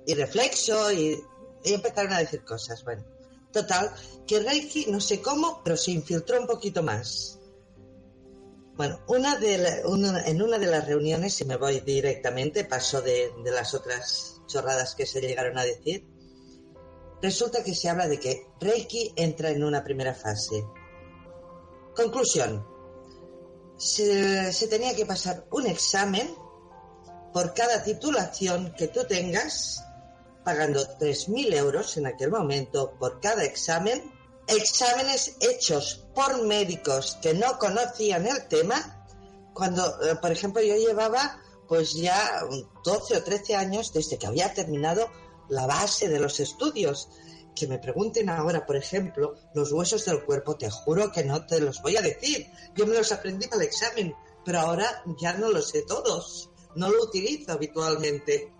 [0.06, 1.18] y reflexo y,
[1.64, 2.84] y empezaron a decir cosas.
[2.84, 3.04] Bueno,
[3.52, 3.90] total,
[4.26, 7.33] que Reiki, no sé cómo, pero se infiltró un poquito más.
[8.76, 9.82] Bueno, una de
[10.26, 14.94] en una de las reuniones, si me voy directamente, paso de, de las otras chorradas
[14.94, 16.06] que se llegaron a decir,
[17.22, 20.64] resulta que se habla de que Reiki entra en una primera fase.
[21.94, 22.66] Conclusión.
[23.76, 26.34] Se, tenía que pasar un examen
[27.32, 29.82] por cada titulación que tú tengas,
[30.44, 34.12] pagando 3.000 euros en aquel momento por cada examen,
[34.46, 39.06] exámenes hechos por médicos que no conocían el tema,
[39.52, 42.42] cuando, eh, por ejemplo, yo llevaba pues ya
[42.84, 45.10] 12 o 13 años desde que había terminado
[45.48, 47.08] la base de los estudios.
[47.54, 51.60] Que me pregunten ahora, por ejemplo, los huesos del cuerpo, te juro que no te
[51.60, 52.50] los voy a decir.
[52.74, 56.50] Yo me los aprendí para el examen, pero ahora ya no los sé todos.
[56.74, 58.52] No lo utilizo habitualmente.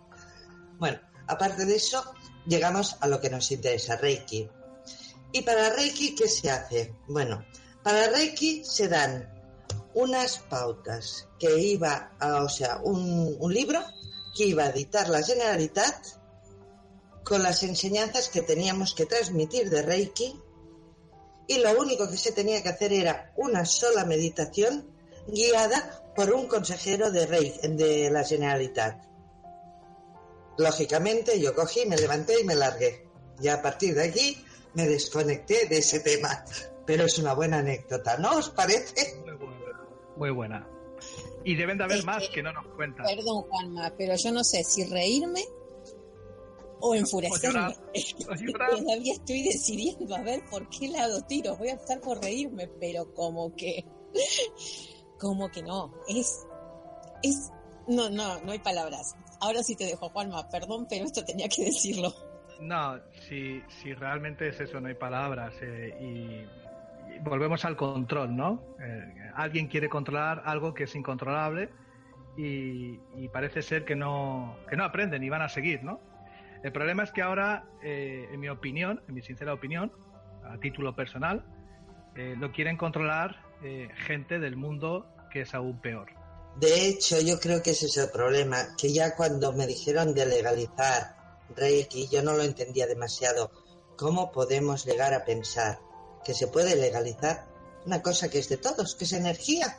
[0.79, 2.05] Bueno, aparte de eso,
[2.47, 4.49] llegamos a lo que nos interesa, Reiki.
[5.35, 6.95] ¿Y para Reiki qué se hace?
[7.09, 7.45] Bueno,
[7.83, 9.29] para Reiki se dan
[9.93, 13.81] unas pautas que iba, a, o sea, un, libro
[14.37, 15.97] que iba a editar la Generalitat
[17.25, 20.41] con las enseñanzas que teníamos que transmitir de Reiki
[21.49, 24.89] y lo único que se tenía que hacer era una sola meditación
[25.27, 29.05] guiada por un consejero de Reiki, de la Generalitat.
[30.59, 33.09] Lógicamente yo cogí, me levanté y me largué.
[33.43, 34.45] Y a partir de aquí
[34.75, 36.45] me desconecté de ese tema.
[36.87, 39.17] Pero es una buena anécdota, ¿no os parece?
[39.25, 39.89] Muy buena.
[40.17, 40.69] Muy buena.
[41.45, 43.07] Y deben de haber más que- no nos cuentan.
[43.07, 45.45] Perdón, Juanma, pero yo no sé si reírme
[46.81, 47.77] o enfurecerme.
[48.29, 48.71] O llorar.
[48.79, 51.57] Todavía estoy decidiendo a ver por qué lado tiro.
[51.57, 53.85] Voy a optar por reírme, pero como que.
[55.19, 55.95] Como que no.
[56.09, 56.45] Es.
[57.23, 57.51] Es.
[57.87, 59.15] No, no, no hay palabras.
[59.41, 60.49] Ahora sí te dejo, Juanma.
[60.49, 62.13] Perdón, pero esto tenía que decirlo.
[62.61, 65.55] No, si, si realmente es eso, no hay palabras.
[65.63, 66.65] eh, y,
[67.21, 68.63] volvemos al control, ¿no?
[68.81, 71.69] Eh, alguien quiere controlar algo que es incontrolable
[72.37, 72.99] y,
[73.33, 76.01] parece ser que no, que no aprenden y van a seguir, ¿no?
[76.63, 79.93] El problema es que ahora, eh, en mi opinión, en mi sincera opinión,
[80.45, 81.45] a título personal,
[82.15, 83.41] lo quieren controlar
[84.07, 86.13] gente del mundo que es aún peor.
[86.57, 90.27] De hecho, yo creo que ese es el problema, que ya cuando me dijeron de
[90.27, 91.14] legalizar
[91.57, 93.51] Reiki, yo no lo entendía demasiado.
[93.97, 95.79] ¿Cómo podemos llegar a pensar
[96.25, 97.47] que se puede legalizar
[97.87, 99.79] una cosa que es de todos, que es energía?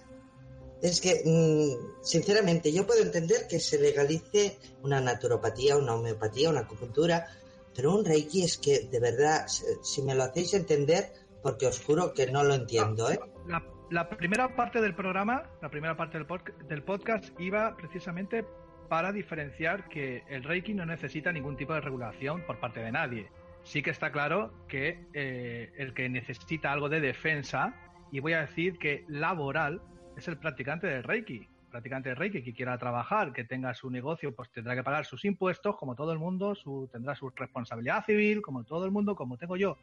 [0.81, 6.61] Es que, mm, sinceramente, yo puedo entender que se legalice una naturopatía, una homeopatía, una
[6.61, 7.27] acupuntura,
[7.75, 9.47] pero un Reiki es que, de verdad,
[9.81, 13.19] si- me lo hacéis entender, porque os juro que no lo entiendo, ¿eh?
[13.47, 16.27] La, la primera parte del programa, la primera parte del,
[16.67, 18.45] del podcast iba precisamente
[18.87, 23.29] para diferenciar que el Reiki no necesita ningún tipo de regulación por parte de nadie.
[23.63, 27.73] Sí que está claro que eh, el que necesita algo de defensa,
[28.11, 29.81] y voy a decir que laboral,
[30.15, 31.47] es el practicante del Reiki.
[31.71, 35.25] Practicante del Reiki que quiera trabajar, que tenga su negocio, pues tendrá que pagar sus
[35.25, 39.37] impuestos, como todo el mundo, su, tendrá su responsabilidad civil, como todo el mundo, como
[39.37, 39.77] tengo yo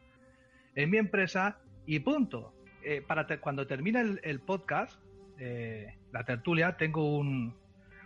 [0.75, 4.99] en mi empresa, y punto eh, para cuando termine el, podcast,
[5.37, 7.55] eh, la tertulia, tengo un,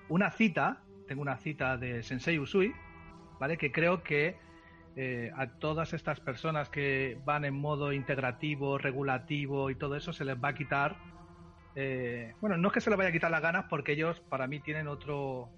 [0.09, 2.73] una cita, tengo una cita de Sensei Usui,
[3.39, 3.57] ¿vale?
[3.57, 4.35] Que creo que
[4.95, 10.25] eh, a todas estas personas que van en modo integrativo, regulativo y todo eso se
[10.25, 10.95] les va a quitar.
[11.75, 14.47] eh, bueno, no es que se les vaya a quitar las ganas porque ellos para
[14.47, 15.49] mí tienen otro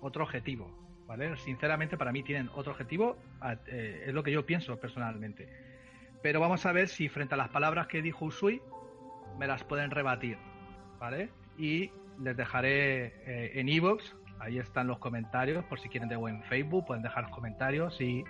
[0.00, 0.70] otro objetivo,
[1.06, 1.36] ¿vale?
[1.36, 3.16] Sinceramente para mí tienen otro objetivo,
[3.66, 5.48] eh, es lo que yo pienso personalmente.
[6.22, 8.62] Pero vamos a ver si frente a las palabras que dijo Usui
[9.38, 10.38] me las pueden rebatir,
[11.00, 11.30] ¿vale?
[11.58, 16.86] Y les dejaré en iVoox, ahí están los comentarios, por si quieren de en Facebook,
[16.86, 18.24] pueden dejar los comentarios y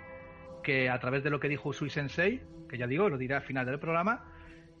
[0.63, 3.41] que a través de lo que dijo Usui Sensei, que ya digo, lo diré al
[3.41, 4.25] final del programa,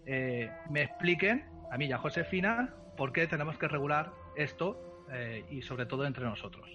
[0.05, 5.45] eh, me expliquen, a mí y a Josefina, por qué tenemos que regular esto eh,
[5.49, 6.69] y sobre todo entre nosotros.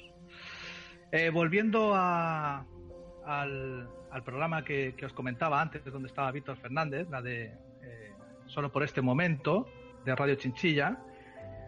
[1.11, 2.66] Eh, volviendo a,
[3.24, 7.56] al, al programa que, que os comentaba antes, donde estaba Víctor Fernández, la de
[8.46, 9.68] Solo por este momento,
[10.06, 10.98] de Radio Chinchilla,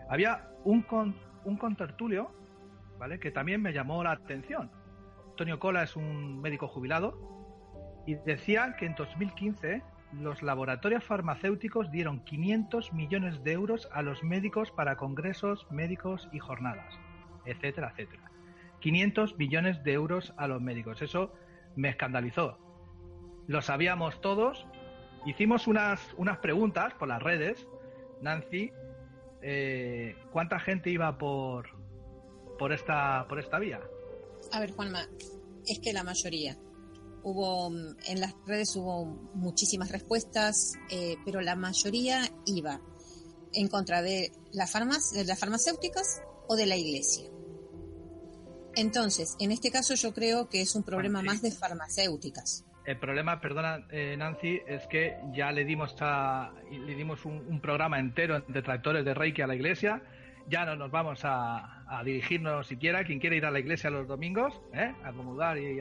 [0.08, 1.14] había un, con,
[1.44, 2.32] un contertulio
[3.00, 3.18] ¿vale?
[3.18, 4.70] que también me llamó la atención.
[5.30, 7.18] Antonio Cola es un médico jubilado
[8.06, 9.82] y decía que en 2015
[10.12, 16.38] los laboratorios farmacéuticos dieron 500 millones de euros a los médicos para congresos médicos y
[16.40, 16.98] jornadas,
[17.46, 18.30] etcétera, etcétera.
[18.80, 21.00] 500 millones de euros a los médicos.
[21.00, 21.32] Eso
[21.76, 22.58] me escandalizó.
[23.46, 24.66] Lo sabíamos todos.
[25.24, 27.66] Hicimos unas, unas preguntas por las redes,
[28.20, 28.72] Nancy.
[29.42, 31.79] Eh, ¿Cuánta gente iba por,
[32.60, 33.80] por, esta, por esta vía?
[34.52, 35.08] A ver, Juanma,
[35.66, 36.58] es que la mayoría.
[37.22, 37.68] Hubo
[38.06, 42.80] en las redes hubo muchísimas respuestas, eh, pero la mayoría iba
[43.54, 47.30] en contra de, la de las farmacéuticas o de la iglesia.
[48.76, 52.64] Entonces, en este caso yo creo que es un problema más de farmacéuticas.
[52.84, 57.98] El problema, perdona eh, Nancy, es que ya le dimos a, le dimos un, programa
[57.98, 60.02] entero de tractores de Reiki a la iglesia.
[60.50, 63.04] Ya no nos vamos a, dirigirnos siquiera.
[63.04, 64.92] Quien quiere ir a la iglesia los domingos, ¿eh?
[65.04, 65.80] a comulgar y,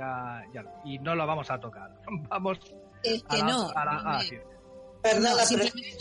[0.86, 1.92] y no lo vamos a tocar.
[2.30, 2.60] Vamos
[3.04, 3.72] es que no.
[5.02, 5.98] Perdona, simplemente...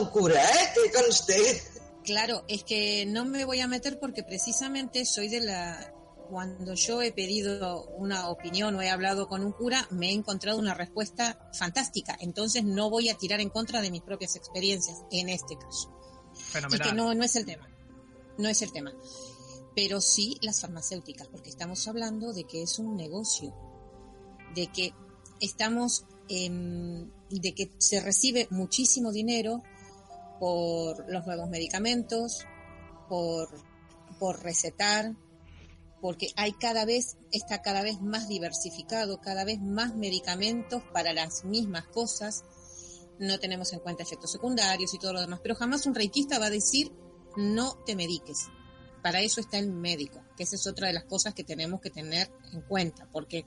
[0.00, 0.72] un cura, ¿eh?
[0.74, 1.62] Que conste.
[2.04, 5.92] Claro, es que no me voy a meter porque precisamente soy de la...
[6.30, 10.58] Cuando yo he pedido una opinión o he hablado con un cura, me he encontrado
[10.58, 12.16] una respuesta fantástica.
[12.20, 15.96] Entonces no voy a tirar en contra de mis propias experiencias en este caso.
[16.70, 17.68] Y que no, no es el tema.
[18.38, 18.94] No es el tema.
[19.74, 23.54] Pero sí las farmacéuticas, porque estamos hablando de que es un negocio.
[24.54, 24.92] De que
[25.40, 29.62] estamos Em, de que se recibe muchísimo dinero
[30.40, 32.44] por los nuevos medicamentos,
[33.08, 33.48] por,
[34.18, 35.14] por recetar,
[36.00, 41.44] porque hay cada vez, está cada vez más diversificado, cada vez más medicamentos para las
[41.44, 42.44] mismas cosas.
[43.20, 46.46] No tenemos en cuenta efectos secundarios y todo lo demás, pero jamás un reikista va
[46.46, 46.92] a decir
[47.36, 48.48] no te mediques.
[49.02, 51.90] Para eso está el médico, que esa es otra de las cosas que tenemos que
[51.90, 53.46] tener en cuenta, porque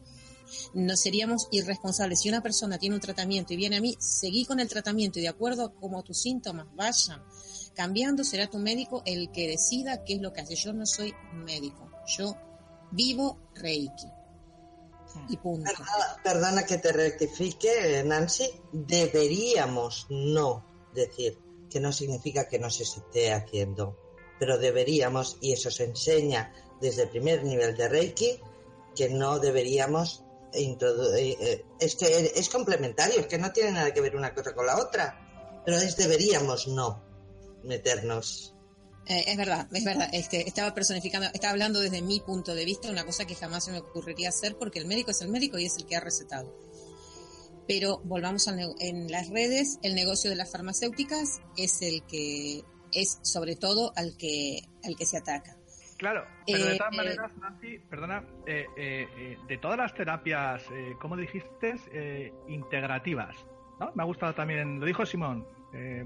[0.74, 2.22] no seríamos irresponsables.
[2.22, 5.24] Si una persona tiene un tratamiento y viene a mí, seguí con el tratamiento y
[5.24, 7.22] de acuerdo a cómo tus síntomas vayan
[7.76, 10.56] cambiando, será tu médico el que decida qué es lo que hace.
[10.56, 12.36] Yo no soy médico, yo
[12.92, 14.08] vivo Reiki.
[15.28, 15.72] Y punto.
[16.24, 18.48] Perdona, que te rectifique, Nancy.
[18.72, 23.98] Deberíamos no decir, que no significa que no se esté haciendo,
[24.40, 28.40] pero deberíamos, y eso se enseña desde el primer nivel de Reiki,
[28.96, 30.78] que no deberíamos eh,
[31.40, 34.66] eh, es que es complementario, es que no tiene nada que ver una cosa con
[34.66, 37.04] la otra, pero es deberíamos no
[37.64, 38.56] meternos.
[39.06, 40.10] Eh, es verdad, es verdad.
[40.12, 43.72] Este, estaba personificando, estaba hablando desde mi punto de vista, una cosa que jamás se
[43.72, 46.54] me ocurriría hacer porque el médico es el médico y es el que ha recetado.
[47.70, 53.56] Pero volvamos en las redes, el negocio de las farmacéuticas es el que es sobre
[53.56, 55.56] todo al que al que se ataca.
[56.00, 61.16] Claro, pero de todas maneras, Nancy, perdona, eh, eh, de todas las terapias, eh, como
[61.16, 61.76] dijiste,
[62.48, 63.36] integrativas,
[63.80, 63.92] ¿no?
[63.94, 65.46] Me ha gustado también, lo dijo Simón,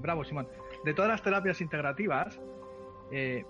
[0.00, 0.46] bravo Simón,
[0.84, 2.38] de todas las terapias integrativas,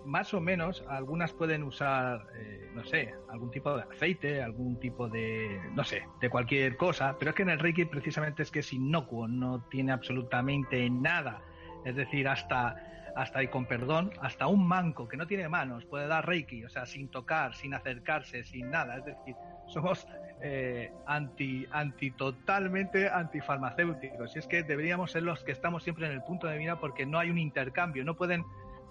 [0.05, 2.27] más o menos, algunas pueden usar,
[2.74, 7.31] no sé, algún tipo de aceite, algún tipo de, no sé, de cualquier cosa, pero
[7.31, 11.42] es que en el Reiki precisamente es que es inocuo, no tiene absolutamente nada,
[11.85, 12.77] es decir, hasta
[13.14, 16.68] hasta y con perdón, hasta un manco que no tiene manos puede dar reiki, o
[16.68, 18.96] sea, sin tocar, sin acercarse, sin nada.
[18.98, 20.07] Es decir, somos
[20.40, 24.35] eh, anti, anti, totalmente antifarmacéuticos.
[24.35, 27.07] Y es que deberíamos ser los que estamos siempre en el punto de mira porque
[27.07, 28.44] no hay un intercambio, no pueden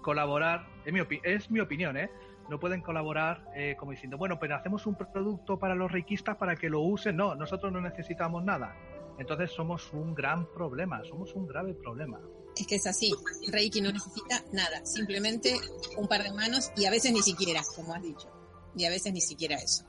[0.04, 2.10] colaborar, es mi, es mi opinión, ¿eh?
[2.50, 6.54] No pueden colaborar eh, como diciendo, bueno, pero hacemos un producto para los reikistas para
[6.56, 7.16] que lo usen.
[7.16, 8.76] No, nosotros no necesitamos nada.
[9.18, 12.20] Entonces somos un gran problema, somos un grave problema.
[12.54, 13.12] Es que es así,
[13.50, 15.56] Reiki no necesita nada, simplemente
[15.96, 18.28] un par de manos y a veces ni siquiera, como has dicho,
[18.76, 19.84] y a veces ni siquiera eso.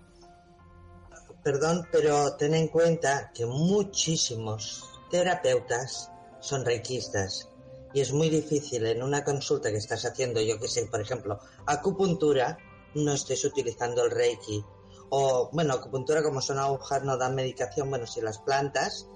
[1.43, 7.49] Perdón, pero ten en cuenta que muchísimos terapeutas son reikistas
[7.95, 11.39] y es muy difícil en una consulta que estás haciendo, yo que sé, por ejemplo,
[11.65, 12.57] acupuntura,
[12.93, 14.65] no estés utilizando el reiki.
[15.11, 19.07] O, bueno, acupuntura como son agujas no dan medicación, bueno, si las plantas,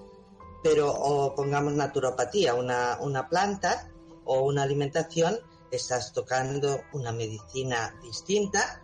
[0.64, 3.92] pero o pongamos naturopatía, una, una planta
[4.24, 5.38] o una alimentación,
[5.72, 8.82] estás tocando una medicina distinta,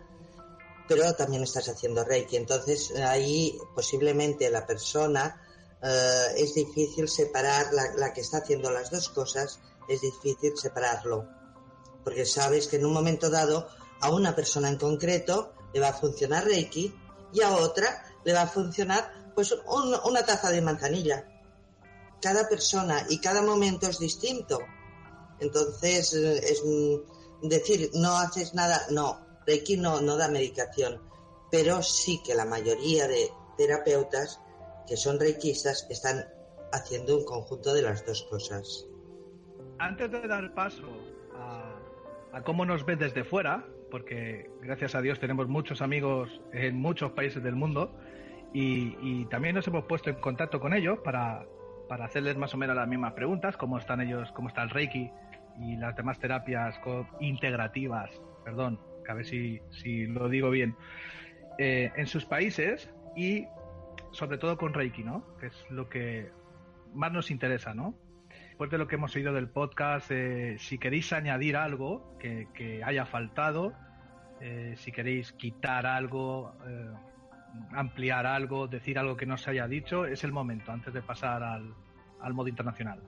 [0.86, 2.36] pero también estás haciendo Reiki.
[2.36, 5.40] Entonces ahí posiblemente la persona
[5.82, 9.58] eh, es difícil separar, la, la, que está haciendo las dos cosas,
[9.88, 11.28] es difícil separarlo,
[12.04, 13.68] porque sabes que en un momento dado
[14.00, 16.94] a una persona en concreto le va a funcionar Reiki
[17.32, 21.26] y a otra le va a funcionar pues una taza de manzanilla
[22.20, 24.58] cada persona y cada momento es distinto.
[25.38, 26.62] Entonces, eh, es
[27.42, 31.02] decir, no haces nada, no, Reiki no, no da medicación,
[31.50, 34.40] pero sí que la mayoría de terapeutas
[34.86, 36.26] que son reikistas están
[36.72, 38.86] haciendo un conjunto de las dos cosas.
[39.78, 40.88] Antes de dar paso
[42.32, 47.12] a, cómo nos ves desde fuera, porque gracias a Dios tenemos muchos amigos en muchos
[47.12, 47.94] países del mundo
[48.52, 51.44] y, también nos hemos puesto en contacto con ellos para,
[51.88, 55.10] para hacerles más o menos las mismas preguntas, cómo están ellos, cómo está el Reiki
[55.60, 56.80] y las demás terapias
[57.20, 58.10] integrativas,
[58.44, 60.74] perdón, a ver si, si lo digo bien,
[61.58, 63.46] eh, en sus países y
[64.10, 65.36] sobre todo con Reiki, ¿no?
[65.38, 66.30] Que es lo que
[66.94, 67.94] más nos interesa, ¿no?
[68.56, 73.04] Después de lo que hemos oído del podcast, eh, si queréis añadir algo que, haya
[73.04, 73.74] faltado,
[74.40, 76.54] eh, si queréis quitar algo,
[77.72, 81.42] ampliar algo, decir algo que no se haya dicho, es el momento antes de pasar
[81.42, 81.74] al,
[82.18, 82.98] al modo internacional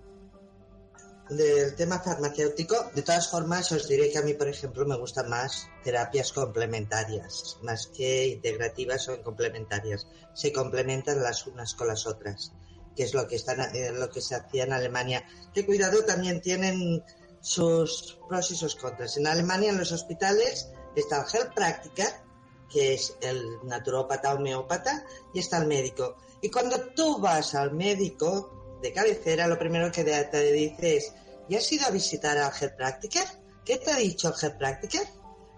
[1.30, 5.28] del tema farmacéutico, de todas formas os diré que a mí, por ejemplo, me gustan
[5.28, 10.06] más terapias complementarias, más que integrativas o complementarias.
[10.34, 12.52] Se complementan las unas con las otras,
[12.98, 15.24] que es lo que, están, eh, lo que se hacía en Alemania.
[15.54, 17.00] Que cuidado, también tienen
[17.40, 19.16] sus pros y sus contras.
[19.16, 22.24] En Alemania, en los hospitales, está el gel práctica,
[22.68, 26.16] que es el naturópata homeópata, y está el médico.
[26.42, 31.12] Y cuando tú vas al médico, de cabecera, lo primero que te dice es,
[31.48, 33.28] ¿ya has ido a visitar al Head Practicer?
[33.64, 35.06] ¿Qué te ha dicho el Head Practicer?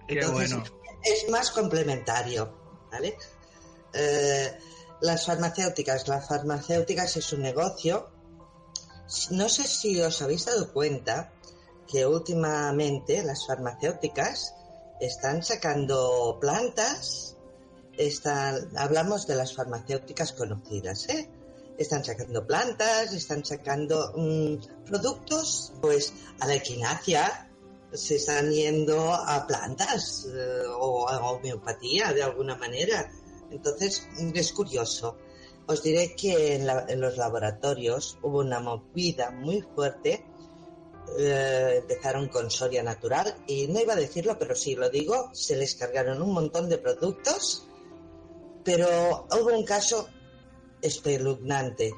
[0.09, 0.59] Entonces,
[1.03, 2.55] es más complementario,
[2.93, 3.17] ¿vale?
[3.95, 4.59] Eh,
[5.01, 8.11] las farmacéuticas, las farmacéuticas es un negocio.
[9.31, 11.33] No sé si os habéis dado cuenta
[11.87, 14.55] que últimamente las farmacéuticas
[15.01, 17.37] están sacando plantas,
[17.97, 21.29] están, hablamos de las farmacéuticas conocidas, ¿eh?
[21.79, 27.51] están sacando plantas, están sacando mm, productos, pues a la equinacia
[27.93, 33.11] se están yendo a plantas eh, o a homeopatía de alguna manera.
[33.51, 35.17] Entonces es curioso.
[35.67, 40.27] Os diré que en, los laboratorios hubo una movida muy fuerte.
[41.19, 45.57] Eh, empezaron con Soria Natural y no iba a decirlo, pero sí lo digo, se
[45.57, 47.67] les cargaron un montón de productos,
[48.65, 50.09] pero hubo un caso
[50.83, 51.93] espeluznante.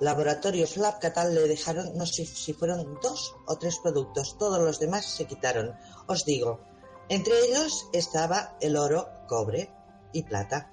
[0.00, 4.78] Laboratorios Lab Catal le dejaron, no sé si fueron dos o tres productos, todos los
[4.78, 5.74] demás se quitaron.
[6.06, 6.60] Os digo,
[7.08, 9.77] entre ellos estaba el oro, cobre
[10.12, 10.70] y plata.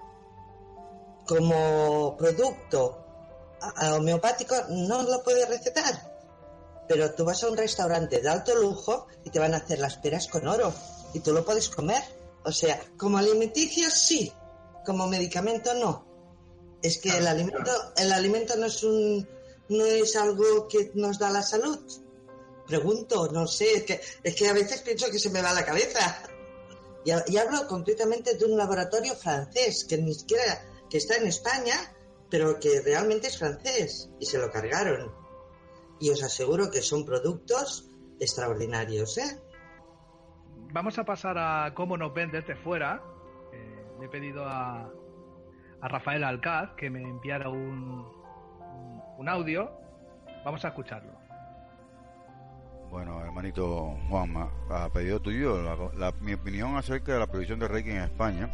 [1.26, 3.04] Como producto
[3.94, 6.16] homeopático no lo puede recetar,
[6.88, 9.98] pero tú vas a un restaurante de alto lujo y te van a hacer las
[9.98, 10.74] peras con oro
[11.14, 12.04] y tú lo puedes comer.
[12.44, 14.32] O sea, como alimenticio sí,
[14.86, 16.06] como medicamento no.
[16.82, 19.28] Es que el alimento, el alimento no es un,
[19.70, 21.80] no es algo que nos da la salud.
[22.68, 25.66] Pregunto, no sé, es que, es que a veces pienso que se me va la
[25.66, 26.22] cabeza.
[27.06, 31.76] Y, hablo concretamente de un laboratorio francés, que ni siquiera, que está en España,
[32.32, 35.14] pero que realmente es francés, y se lo cargaron.
[35.99, 37.88] Y os aseguro que son productos
[38.20, 39.39] extraordinarios, ¿eh?
[40.74, 43.03] Vamos a pasar a cómo nos ven desde fuera.
[43.53, 44.91] Eh, le he pedido a,
[45.82, 48.03] a Rafael Alcaz que me enviara un,
[49.18, 49.72] un audio.
[50.43, 51.14] Vamos a escucharlo.
[52.96, 55.62] Bueno, hermanito Juanma, a pedido tuyo,
[56.22, 58.50] mi opinión acerca de la prohibición de Reiki en España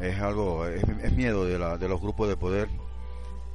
[0.00, 2.70] es algo, es, miedo de, la, de los grupos de poder.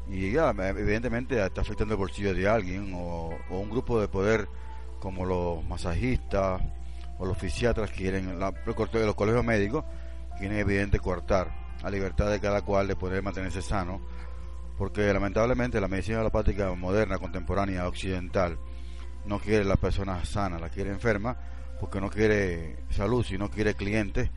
[0.07, 4.47] Y ya, evidentemente está afectando el bolsillo de alguien o, un grupo de poder
[4.99, 6.61] como los masajistas
[7.17, 9.83] o los fisiatras quieren, la, los colegios médicos
[10.37, 11.49] quieren evidente cortar
[11.81, 13.99] a libertad de cada cual de poder mantenerse sano,
[14.77, 18.59] porque lamentablemente la medicina alopática moderna, contemporánea, occidental,
[19.27, 21.37] no quiere la persona sana, la quiere enferma,
[21.79, 24.29] porque no quiere salud, sino quiere clientes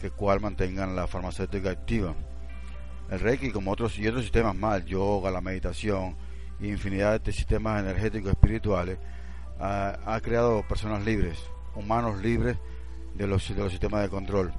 [0.00, 2.14] que cual mantengan la farmacéutica activa.
[3.10, 6.16] El Reiki, como otros y otros sistemas más, yoga, la meditación,
[6.60, 8.98] infinidad de sistemas energéticos espirituales,
[9.58, 11.38] ha, creado personas libres,
[11.74, 12.56] humanos libres
[13.14, 14.52] de los, de los sistemas de control.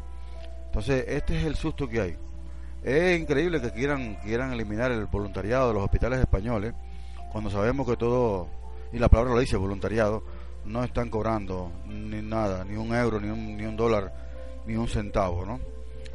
[0.66, 2.18] Entonces, este es el susto que hay.
[2.84, 6.74] Es increíble que quieran, quieran eliminar el voluntariado de los hospitales españoles,
[7.32, 8.50] cuando sabemos que todo,
[8.92, 10.24] y la palabra lo dice, voluntariado,
[10.66, 14.14] no están cobrando ni nada, ni un euro, ni un, ni un dólar,
[14.66, 15.60] ni un centavo, ¿no?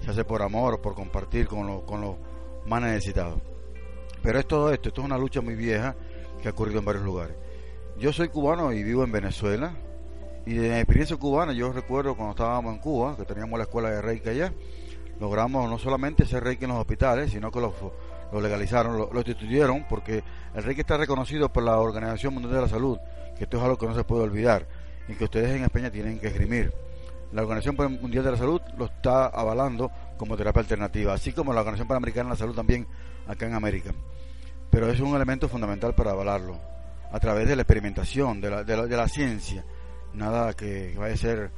[0.00, 2.16] Se hace por amor, por compartir con, los con los
[2.66, 3.40] más necesitados.
[4.22, 5.96] Pero es todo esto, esto es una lucha muy vieja
[6.40, 7.36] que ha ocurrido en varios lugares.
[7.98, 9.74] Yo soy cubano y vivo en Venezuela,
[10.44, 13.90] y de mi experiencia cubana, yo recuerdo cuando estábamos en Cuba, que teníamos la escuela
[13.90, 14.52] de Reiki allá,
[15.20, 17.60] logramos no solamente hacer Reiki en los hospitales, sino que
[18.33, 20.24] lo, legalizaron, lo, instituyeron, porque
[20.55, 22.99] el Reiki está reconocido por la Organización Mundial de la Salud,
[23.37, 24.66] que esto es algo que no se puede olvidar
[25.09, 26.72] y que ustedes en España tienen que esgrimir.
[27.33, 31.61] La Organización Mundial de la Salud lo está avalando como terapia alternativa, así como la
[31.61, 32.87] Organización Panamericana de la Salud también
[33.26, 33.93] acá en América.
[34.70, 36.59] Pero es un elemento fundamental para avalarlo,
[37.11, 39.64] a través de la experimentación, de la, de la, ciencia.
[40.14, 41.51] Nada que vaya a ser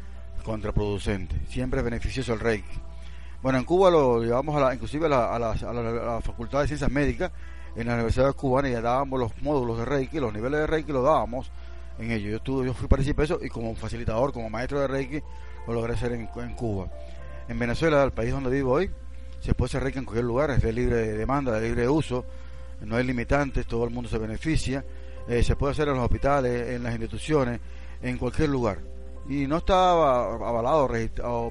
[0.44, 1.36] contraproducente.
[1.48, 2.80] Siempre es beneficioso el Reiki.
[3.44, 5.50] Bueno, en Cuba lo llevamos a la, inclusive a la, a, la,
[6.16, 7.30] a, Facultad de Ciencias Médicas
[7.76, 10.92] en la Universidad Cubana y ya dábamos los módulos de Reiki, los niveles de Reiki
[10.92, 11.50] los dábamos
[11.98, 12.30] en ello.
[12.30, 15.20] Yo, estuve, yo fui participé de eso y como facilitador, como maestro de Reiki,
[15.66, 16.88] lo logré hacer en, en Cuba.
[17.46, 18.90] En Venezuela, el país donde vivo hoy,
[19.40, 22.24] se puede hacer Reiki en cualquier lugar, es de libre demanda, de libre uso,
[22.80, 24.82] no hay limitantes, todo el mundo se beneficia.
[25.28, 27.60] Eh, se puede hacer en los hospitales, en las instituciones,
[28.00, 28.93] en cualquier lugar.
[29.28, 30.88] Y no está avalado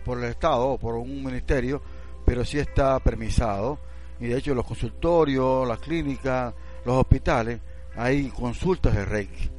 [0.04, 1.82] por el Estado o por un ministerio,
[2.26, 3.80] pero sí está permisado.
[4.20, 6.54] Y de hecho los consultorios, las clínicas,
[6.86, 7.60] los hospitales,
[7.96, 9.50] hay consultas de Reiki.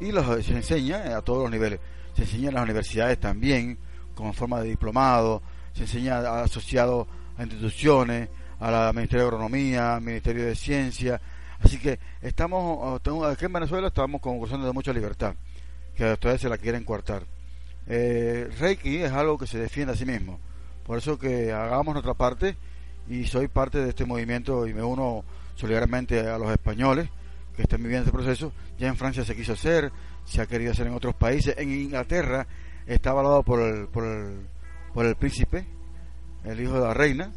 [0.00, 1.78] Y los, se enseña a todos los niveles.
[2.14, 3.78] Se enseña en las universidades también,
[4.14, 5.42] como forma de diplomado,
[5.72, 7.06] se enseña asociado
[7.36, 8.28] a instituciones,
[8.60, 11.20] a la Ministerio de Agronomía, Ministerio de Ciencia.
[11.60, 13.00] Así que estamos,
[13.30, 15.34] aquí en Venezuela estamos con de mucha libertad,
[15.94, 17.31] que ustedes se la quieren coartar.
[17.86, 20.38] Eh, Reiki es algo que se defiende a sí mismo.
[20.84, 22.56] Por eso que hagamos nuestra parte
[23.08, 25.24] y soy parte de este movimiento y me uno
[25.54, 27.08] solidariamente a los españoles
[27.56, 28.52] que están viviendo este proceso.
[28.78, 29.92] Ya en Francia se quiso hacer,
[30.24, 31.54] se ha querido hacer en otros países.
[31.58, 32.46] En Inglaterra
[32.86, 34.46] está avalado por el, por el,
[34.94, 35.66] por el príncipe,
[36.44, 37.32] el hijo de la reina,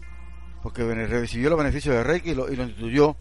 [0.64, 3.16] porque recibió los beneficios de Reiki y lo, instituyó.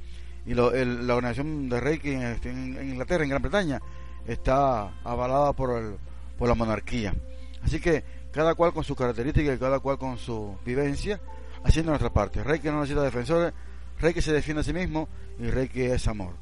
[0.47, 3.81] Y lo, la organización de Reiki en, en, Inglaterra, en Gran Bretaña,
[4.27, 5.97] está avalada por, el,
[6.45, 7.15] por la monarquía.
[7.63, 11.19] Así que cada cual con su característica y cada cual con su vivencia,
[11.65, 12.45] haciendo nuestra parte.
[12.45, 13.55] Reiki no necesita defensores,
[13.99, 16.35] Reiki se defiende a sí mismo y Reiki es amor.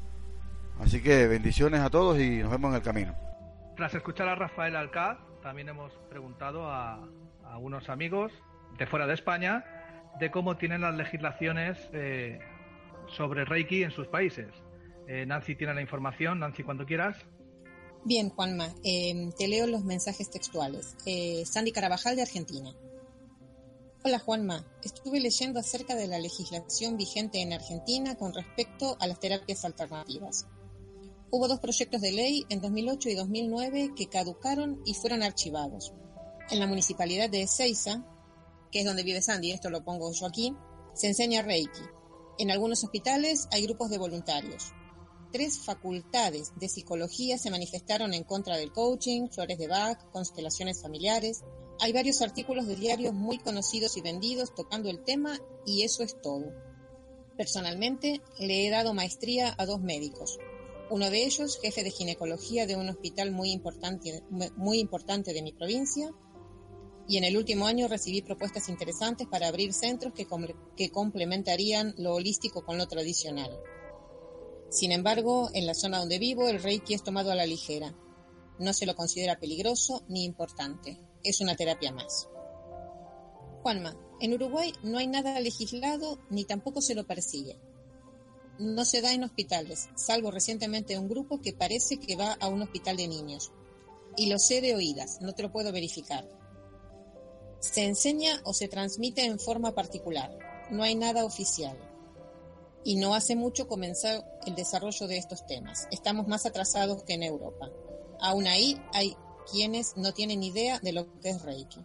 [0.81, 3.15] Así que bendiciones a todos y nos vemos en el camino.
[3.77, 6.99] Tras escuchar a Rafael Alcaz, también hemos preguntado a,
[7.45, 8.33] a unos amigos
[8.77, 9.63] de fuera de España
[10.19, 12.39] de cómo tienen las legislaciones eh,
[13.07, 14.49] sobre Reiki en sus países.
[15.07, 16.39] Eh, Nancy tiene la información.
[16.39, 17.25] Nancy, cuando quieras.
[18.05, 20.97] Bien, Juanma, em, te leo los mensajes textuales.
[21.05, 22.75] Eh, Sandy Carabajal de Argentina.
[24.03, 29.21] Hola Juanma, estuve leyendo acerca de la legislación vigente en Argentina con respecto a las
[29.21, 30.47] terapias alternativas.
[31.31, 35.93] Hubo dos proyectos de ley en 2008 y 2009 que caducaron y fueron archivados.
[36.49, 38.05] En la municipalidad de Ezeiza,
[38.69, 40.53] que es donde vive Sandy, esto lo pongo yo aquí,
[40.93, 41.83] se enseña Reiki.
[42.37, 44.73] En algunos hospitales hay grupos de voluntarios.
[45.33, 51.41] Tres facultades de psicología se manifestaron en contra del coaching, flores de Bach, constelaciones familiares.
[51.79, 56.21] Hay varios artículos de diarios muy conocidos y vendidos tocando el tema y eso es
[56.21, 56.53] todo.
[57.35, 60.37] Personalmente le he dado maestría a dos médicos.
[60.91, 64.21] Uno de ellos, jefe de ginecología de un hospital muy importante,
[64.55, 66.11] muy importante de mi provincia,
[67.07, 70.27] y en el último año recibí propuestas interesantes para abrir centros que,
[70.77, 73.49] que complementarían lo holístico con lo tradicional.
[74.73, 77.93] Sin embargo, en la zona donde vivo, el Reiki es tomado a la ligera.
[78.57, 80.97] No se lo considera peligroso ni importante.
[81.23, 82.27] Es una terapia más.
[83.61, 87.59] Juanma, en Uruguay no hay nada legislado ni tampoco se lo persigue.
[88.57, 92.63] No se da en hospitales, salvo recientemente un grupo que parece que va a un
[92.63, 93.51] hospital de niños.
[94.17, 96.27] Y lo sé de oídas, no te lo puedo verificar.
[97.59, 100.35] Se enseña o se transmite en forma particular.
[100.71, 101.77] No hay nada oficial
[102.85, 105.87] y no hace mucho comenzó el desarrollo de estos temas.
[105.91, 107.69] Estamos más atrasados que en Europa.
[108.19, 109.15] Aún ahí hay
[109.51, 111.81] quienes no tienen idea de lo que es Reiki.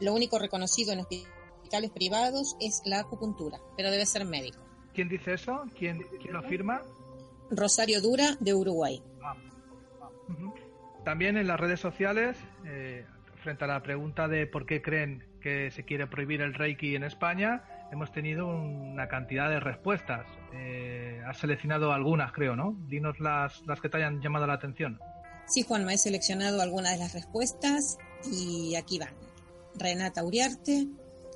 [0.00, 4.58] Lo único reconocido en hospitales privados es la acupuntura, pero debe ser médico.
[4.94, 5.62] ¿Quién dice eso?
[5.78, 6.82] ¿Quién, lo afirma?
[7.50, 9.02] Rosario Dura, de Uruguay.
[9.22, 9.34] Ah,
[10.02, 10.10] ah,
[11.04, 12.36] También en las redes sociales,
[12.66, 13.06] eh,
[13.42, 17.04] frente a la pregunta de por qué creen que se quiere prohibir el Reiki en
[17.04, 20.26] España, hemos tenido una cantidad de respuestas.
[20.54, 22.74] Eh, has seleccionado algunas, creo, ¿no?
[22.88, 24.98] Dinos las, las que te hayan llamado la atención.
[25.46, 27.98] Sí, Juan, me he seleccionado algunas de las respuestas
[28.30, 29.14] y aquí van.
[29.74, 30.88] Renata Uriarte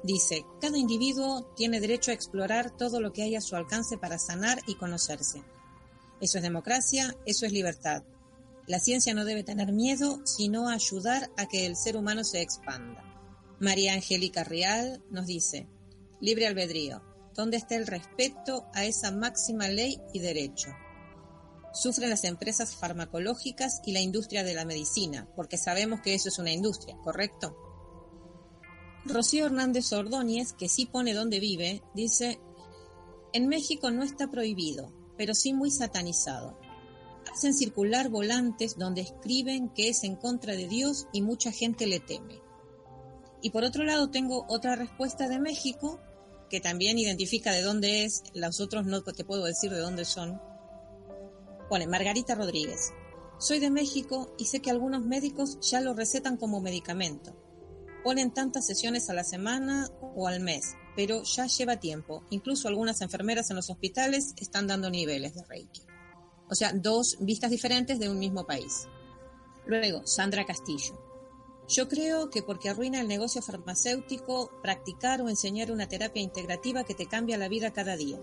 [0.03, 4.19] dice, cada individuo tiene derecho a explorar todo lo que hay a su alcance para
[4.19, 5.43] sanar y conocerse.
[6.21, 8.03] Eso es democracia, eso es libertad.
[8.67, 13.05] La ciencia no debe tener miedo, sino ayudar a que el ser humano se expanda.
[13.61, 15.67] María Angélica Real nos dice,
[16.21, 17.03] Libre albedrío.
[17.35, 20.71] ¿Dónde está el respeto a esa máxima ley y derecho?
[21.75, 26.39] Sufren las empresas farmacológicas y la industria de la medicina, porque sabemos que eso es
[26.39, 27.55] una industria, ¿correcto?
[29.05, 32.41] Rocío Hernández Ordóñez, que sí pone dónde vive, dice,
[33.35, 36.59] en México no está prohibido, pero sí muy satanizado.
[37.31, 42.01] Hacen circular volantes donde escriben que es en contra de Dios y mucha gente le
[42.01, 42.46] teme.
[43.43, 46.01] Y por otro lado tengo otra respuesta de México
[46.49, 50.41] que también identifica de dónde es, los otros no te puedo decir de dónde son.
[51.69, 52.93] Pone Margarita Rodríguez.
[53.39, 57.37] Soy de México y sé que algunos médicos ya lo recetan como medicamento.
[58.05, 62.25] ponen tantas sesiones a la semana o al mes, pero ya lleva tiempo.
[62.31, 65.83] Incluso algunas enfermeras en los hospitales están dando niveles de Reiki.
[66.49, 68.87] O sea, dos vistas diferentes de un mismo país.
[69.67, 71.06] Luego, Sandra Castillo.
[71.69, 76.95] Yo creo que porque arruina el negocio farmacéutico practicar o enseñar una terapia integrativa que
[76.95, 78.19] te cambia la vida cada día.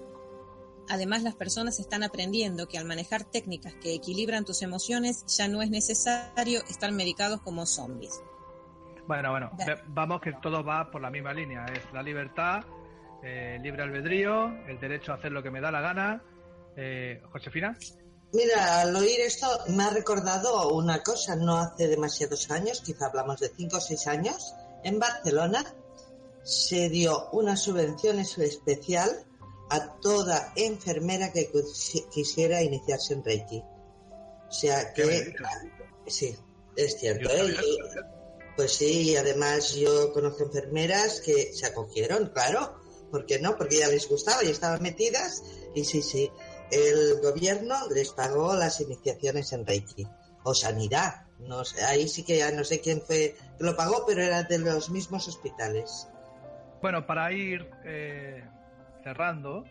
[0.90, 5.62] Además, las personas están aprendiendo que al manejar técnicas que equilibran tus emociones ya no
[5.62, 8.22] es necesario estar medicados como zombies.
[9.08, 9.52] Bueno, bueno,
[9.88, 11.66] vamos que todo va por la misma línea.
[11.66, 12.64] Es la libertad,
[13.22, 16.24] eh, libre albedrío, el derecho a hacer lo que me da la gana.
[16.76, 17.78] Eh, Josefina.
[18.34, 23.40] Mira, al oír esto me ha recordado una cosa, no hace demasiados años, quizá hablamos
[23.40, 25.64] de cinco o seis años, en Barcelona
[26.44, 29.28] se dio una subvención especial
[29.70, 31.52] a toda enfermera que
[32.12, 33.64] quisiera iniciarse en Reiki.
[34.50, 35.36] O sea que,
[36.08, 36.36] sí,
[36.76, 37.30] es cierto.
[37.30, 37.56] ¿eh?
[38.58, 42.80] Pues sí, y además yo conozco enfermeras que se acogieron, claro,
[43.12, 43.56] ¿por qué no?
[43.58, 45.44] Porque ya les gustaba y estaban metidas
[45.76, 46.32] y sí, sí
[46.72, 50.08] el gobierno les pagó las iniciaciones en Reiki
[50.44, 51.26] o sanidad.
[51.40, 54.44] No sé, ahí sí que ya no sé quién fue que lo pagó, pero era
[54.44, 56.08] de los mismos hospitales.
[56.82, 58.44] Bueno, para ir eh,
[59.04, 59.66] cerrando,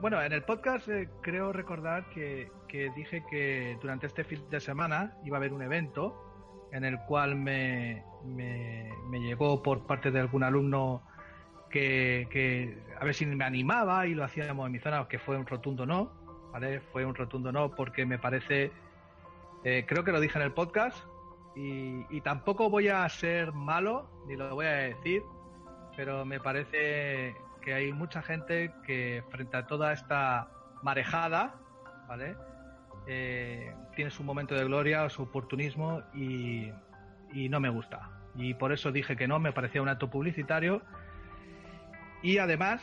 [0.00, 2.50] bueno, en el podcast eh, creo recordar que,
[2.94, 6.14] dije que durante este fin de semana iba a haber un evento
[6.72, 11.02] en el cual me, me, me llegó por parte de algún alumno
[11.70, 15.46] que, a ver si me animaba y lo hacíamos en mi zona, que fue un
[15.46, 16.10] rotundo no,
[16.52, 16.80] ¿vale?
[16.92, 18.72] Fue un rotundo no porque me parece,
[19.64, 21.04] eh, creo que lo dije en el podcast
[21.54, 25.22] y, tampoco voy a ser malo, ni lo voy a decir,
[25.96, 30.48] pero me parece que hay mucha gente que frente a toda esta
[30.82, 31.54] marejada,
[32.08, 32.36] ¿vale?
[33.06, 36.70] Eh, tiene su momento de gloria o su oportunismo y,
[37.32, 38.10] y no me gusta.
[38.34, 40.82] Y por eso dije que no, me parecía un acto publicitario
[42.22, 42.82] y además,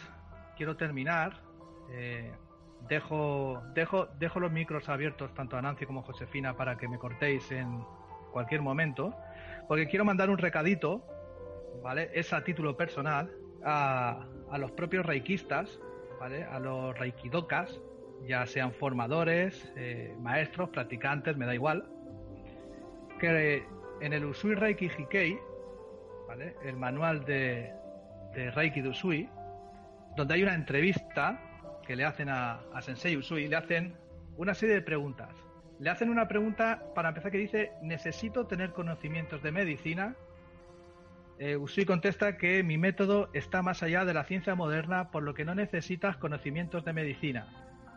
[0.56, 1.42] quiero terminar.
[1.92, 2.32] Eh,
[2.88, 6.98] dejo, dejo, dejo los micros abiertos tanto a Nancy como a Josefina para que me
[6.98, 7.84] cortéis en
[8.32, 9.16] cualquier momento,
[9.68, 11.06] porque quiero mandar un recadito,
[11.84, 12.10] ¿vale?
[12.14, 13.32] Es a título personal,
[13.64, 15.80] a, a los propios reikistas,
[16.20, 16.44] ¿vale?
[16.44, 17.80] A los reikidokas,
[18.28, 21.86] ya sean formadores, eh, maestros, practicantes, me da igual,
[23.20, 23.66] que
[24.02, 25.40] en el Usui Reiki Hikei,
[26.28, 26.56] ¿vale?
[26.64, 27.72] El manual de,
[28.34, 29.30] de Reiki de Usui,
[30.16, 31.40] donde hay una entrevista
[31.86, 33.96] que le hacen a, Sensei Usui, le hacen
[34.38, 35.30] una serie de preguntas.
[35.80, 40.16] Le hacen una pregunta para empezar que dice, necesito tener conocimientos de medicina.
[41.40, 45.34] Eh, Usui contesta que mi método está más allá de la ciencia moderna, por lo
[45.34, 47.48] que no necesitas conocimientos de medicina.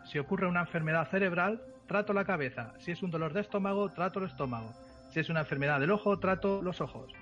[0.05, 2.73] Si ocurre una enfermedad cerebral, trato la cabeza.
[2.79, 4.73] Si es un dolor de estómago, trato el estómago.
[5.09, 7.13] Si es una enfermedad del ojo, trato los ojos.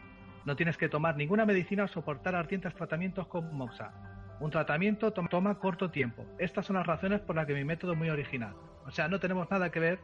[0.45, 3.91] No tienes que tomar ninguna medicina o soportar ardientes tratamientos con moxa.
[4.39, 6.25] Un tratamiento toma corto tiempo.
[6.37, 8.53] Estas son las razones por las que mi método es muy original.
[8.85, 9.99] O sea, no tenemos nada que ver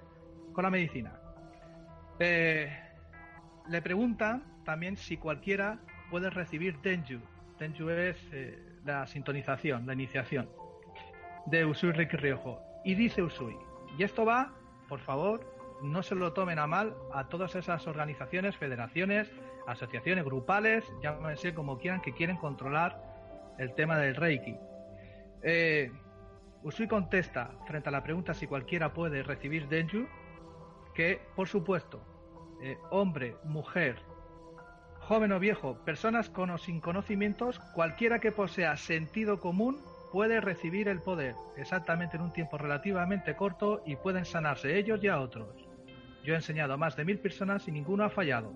[0.53, 1.19] con la medicina.
[2.19, 2.71] Eh,
[3.67, 5.79] le pregunta también si cualquiera
[6.09, 7.19] puede recibir Denju.
[7.59, 10.49] Denju es eh, la sintonización, la iniciación
[11.45, 12.61] de Usui Ricky Riojo.
[12.83, 13.55] Y dice Usui,
[13.97, 14.53] y esto va,
[14.87, 15.41] por favor,
[15.83, 19.31] no se lo tomen a mal a todas esas organizaciones, federaciones,
[19.67, 23.01] asociaciones grupales, llámense como quieran, que quieren controlar
[23.57, 24.57] el tema del Reiki.
[25.43, 25.91] Eh,
[26.63, 30.05] Usui contesta frente a la pregunta si cualquiera puede recibir Denju,
[30.93, 32.03] que por supuesto,
[32.61, 33.95] eh, hombre, mujer,
[34.99, 39.79] joven o viejo, personas con o sin conocimientos, cualquiera que posea sentido común
[40.11, 45.07] puede recibir el poder, exactamente en un tiempo relativamente corto y pueden sanarse ellos y
[45.07, 45.47] a otros.
[46.23, 48.53] Yo he enseñado a más de mil personas y ninguno ha fallado.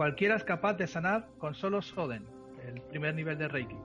[0.00, 2.24] Cualquiera es capaz de sanar con solo Soden,
[2.66, 3.76] el primer nivel de Reiki.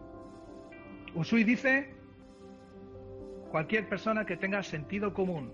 [1.14, 1.94] Usui dice
[3.52, 5.52] cualquier persona que tenga sentido común.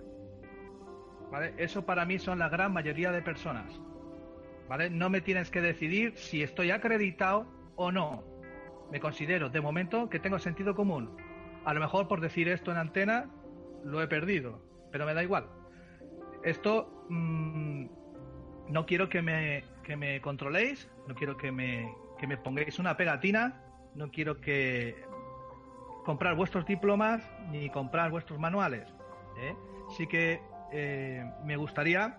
[1.31, 1.55] ¿Vale?
[1.57, 3.81] Eso para mí son la gran mayoría de personas.
[4.69, 4.91] ¿Vale?
[4.91, 8.23] No me tienes que decidir si estoy acreditado o no.
[8.91, 11.17] Me considero de momento que tengo sentido común.
[11.65, 13.31] A lo mejor por decir esto en antena
[13.83, 15.47] lo he perdido, pero me da igual.
[16.43, 17.85] Esto mm,
[18.69, 22.95] no quiero que me, que me controléis, no quiero que me, que me pongáis una
[22.95, 23.61] pegatina,
[23.93, 24.95] no quiero que
[26.05, 28.87] comprar vuestros diplomas ni comprar vuestros manuales.
[29.41, 29.53] ¿eh?
[29.97, 30.39] Sí que
[30.71, 32.17] eh, me gustaría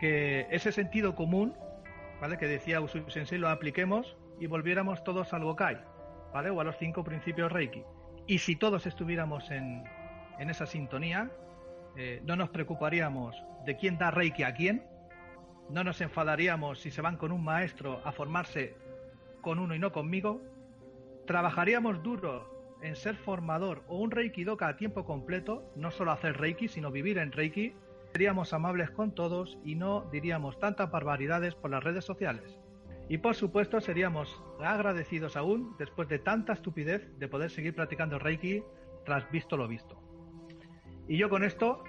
[0.00, 1.54] que ese sentido común,
[2.20, 2.38] ¿vale?
[2.38, 5.78] Que decía Usui Sensei lo apliquemos y volviéramos todos al Gokai,
[6.34, 6.50] ¿vale?
[6.50, 7.84] O a los cinco principios Reiki.
[8.26, 9.84] Y si todos estuviéramos en,
[10.40, 11.30] en esa sintonía,
[11.96, 14.97] eh, no nos preocuparíamos de quién da Reiki a quién,
[15.70, 18.74] no nos enfadaríamos si se van con un maestro a formarse
[19.40, 20.40] con uno y no conmigo,
[21.26, 26.38] trabajaríamos duro en ser formador o un Reiki Doka a tiempo completo, no solo hacer
[26.38, 27.74] Reiki, sino vivir en Reiki,
[28.12, 32.58] seríamos amables con todos y no diríamos tantas barbaridades por las redes sociales.
[33.08, 38.62] Y por supuesto seríamos agradecidos aún, después de tanta estupidez, de poder seguir practicando Reiki
[39.04, 39.98] tras visto lo visto.
[41.08, 41.82] Y yo con esto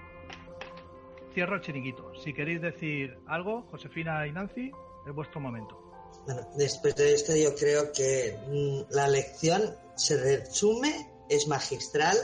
[1.32, 2.12] cierro el chiringuito.
[2.22, 4.70] Si queréis decir algo, Josefina y Nancy,
[5.06, 5.78] es vuestro momento.
[6.26, 12.16] Bueno, después de esto yo creo que mm, la lección se resume, es magistral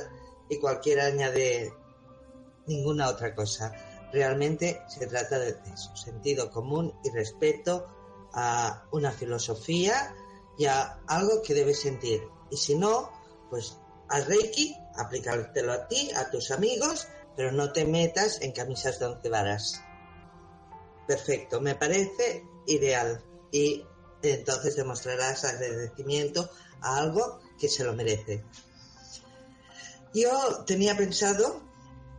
[0.48, 1.72] y cualquiera añade
[2.66, 3.72] ninguna otra cosa.
[4.12, 7.86] Realmente se trata de eso, sentido común y respeto
[8.32, 10.14] a una filosofía
[10.58, 12.22] y a algo que debes sentir.
[12.50, 13.10] Y si no,
[13.50, 13.78] pues
[14.08, 19.06] al Reiki, aplicártelo a ti, a tus amigos, pero no te metas en camisas de
[19.06, 19.82] once varas.
[21.06, 23.22] Perfecto, me parece ideal.
[23.52, 23.84] Y
[24.22, 28.44] entonces demostrarás agradecimiento a algo que se lo merece.
[30.14, 31.62] Yo tenía pensado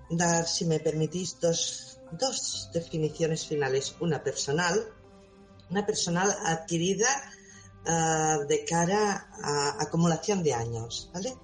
[0.09, 3.95] dar, si me permitís, dos, dos definiciones finales.
[3.99, 4.93] Una personal
[5.70, 7.07] una personal adquirida
[7.86, 11.36] ah, de cara a acumulación de años, ¿vale?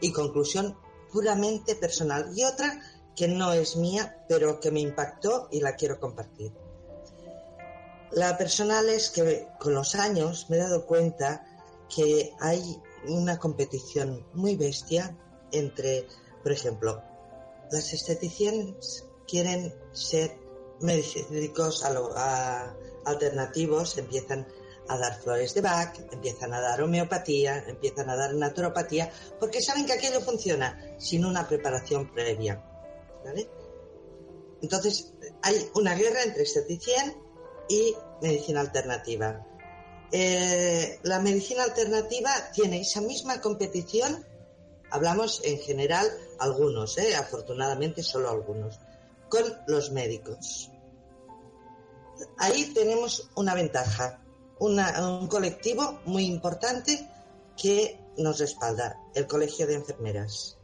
[0.00, 0.76] Y conclusión
[1.10, 2.32] puramente personal.
[2.34, 2.80] Y otra
[3.16, 6.52] que no es mía, pero que me impactó y la quiero compartir.
[8.12, 11.46] La personal es que con los años me he dado cuenta
[11.94, 12.62] que hay
[13.08, 15.16] una competición muy bestia
[15.50, 16.06] entre,
[16.42, 17.02] por ejemplo,
[17.70, 20.38] las esteticianas quieren ser
[20.80, 21.84] médicos
[23.04, 24.46] alternativos empiezan
[24.88, 29.86] a dar flores de Bach, empiezan a dar homeopatía, empiezan a dar naturopatía, porque saben
[29.86, 32.62] que aquello funciona sin una preparación previa.
[34.60, 35.12] Entonces,
[35.42, 37.16] hay una guerra entre esteticien
[37.68, 39.46] y medicina alternativa.
[40.12, 44.26] Eh, la medicina alternativa tiene esa misma competición,
[44.90, 46.06] hablamos en general
[46.38, 47.16] algunos, ¿eh?
[47.16, 48.78] afortunadamente solo algunos,
[49.28, 50.72] con los médicos
[52.38, 54.20] ahí tenemos una ventaja,
[54.58, 57.08] un colectivo muy importante
[57.56, 60.58] que nos respalda, el Colegio de Enfermeras.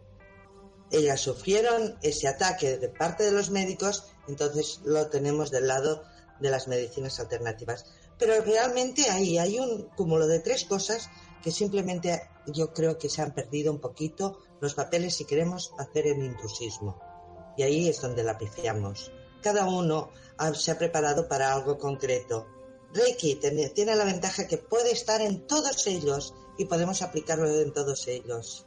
[0.90, 6.02] Ellas sufrieron ese ataque de parte de los médicos, entonces lo tenemos del lado
[6.40, 7.84] de las medicinas alternativas.
[8.18, 11.08] Pero realmente ahí hay un cúmulo de tres cosas
[11.42, 16.06] que simplemente yo creo que se han perdido un poquito los papeles si queremos hacer
[16.06, 17.00] el intrusismo.
[17.56, 19.12] Y ahí es donde la pifiamos.
[19.42, 20.10] Cada uno
[20.54, 22.46] se ha preparado para algo concreto.
[22.92, 28.08] Reiki tiene la ventaja que puede estar en todos ellos y podemos aplicarlo en todos
[28.08, 28.66] ellos.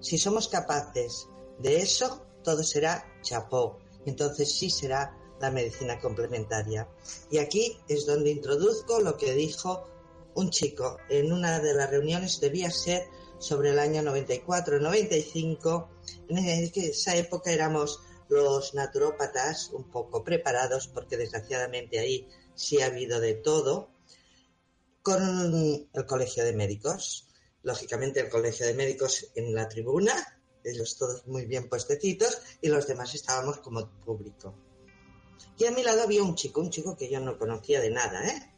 [0.00, 1.26] Si somos capaces
[1.58, 3.78] de eso, todo será chapó.
[4.04, 6.88] Entonces sí será la medicina complementaria.
[7.30, 9.88] Y aquí es donde introduzco lo que dijo
[10.34, 15.88] un chico en una de las reuniones, debía ser sobre el año 94-95.
[16.28, 23.20] En esa época éramos los naturópatas un poco preparados, porque desgraciadamente ahí sí ha habido
[23.20, 23.90] de todo,
[25.02, 27.28] con el colegio de médicos.
[27.62, 30.35] Lógicamente el colegio de médicos en la tribuna,
[30.70, 34.54] ellos todos muy bien puestecitos, y los demás estábamos como público.
[35.58, 38.26] Y a mi lado había un chico, un chico que yo no conocía de nada,
[38.26, 38.52] ¿eh?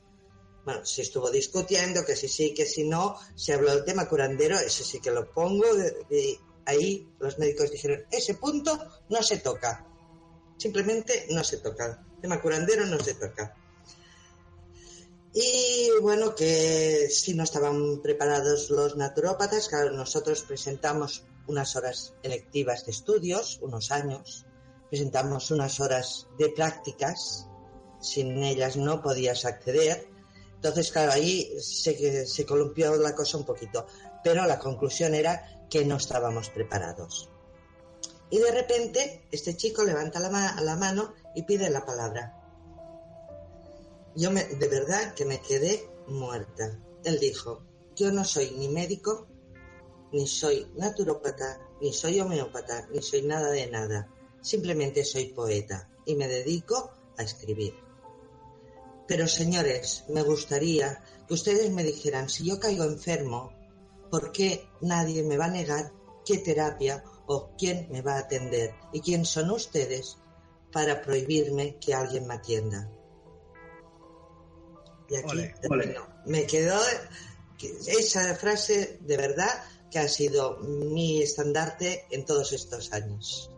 [0.65, 4.59] Bueno, se estuvo discutiendo que si sí, que si no, se habló del tema curandero,
[4.59, 5.65] eso sí que lo pongo,
[6.67, 8.79] ahí los médicos dijeron, ese punto
[9.09, 9.87] no se toca.
[10.59, 12.05] Simplemente no se toca.
[12.17, 13.55] El tema curandero no se toca.
[15.33, 22.87] Y bueno, que si no estaban preparados los naturópatas, claro, nosotros presentamos unas horas electivas
[22.87, 24.47] de estudios, unos años,
[24.89, 27.49] presentamos unas horas de prácticas,
[28.01, 30.09] sin ellas no podías acceder.
[30.55, 33.87] Entonces, claro, ahí se, se columpió la cosa un poquito,
[34.23, 37.31] pero la conclusión era que no estábamos preparados.
[38.31, 42.35] Y de repente este chico levanta la, mano y pide la palabra.
[44.15, 46.79] Yo de verdad que me quedé muerta.
[47.05, 47.63] Él dijo,
[47.97, 49.29] yo no soy ni médico,
[50.13, 54.09] ni soy naturópata, ni soy homeópata, ni soy nada de nada.
[54.41, 57.75] Simplemente soy poeta y me dedico a escribir.
[59.07, 63.53] Pero señores, me gustaría que ustedes me dijeran, si yo caigo enfermo,
[64.11, 65.93] ¿Por qué nadie me va a negar
[66.25, 68.75] qué terapia o quién me va a atender?
[68.93, 70.17] ¿Y quién son ustedes
[70.73, 72.91] para prohibirme que alguien me atienda?
[75.11, 75.51] Y aquí
[76.27, 76.79] me quedó
[77.87, 79.51] esa frase de verdad
[79.91, 83.51] que ha sido mi estandarte en todos estos años.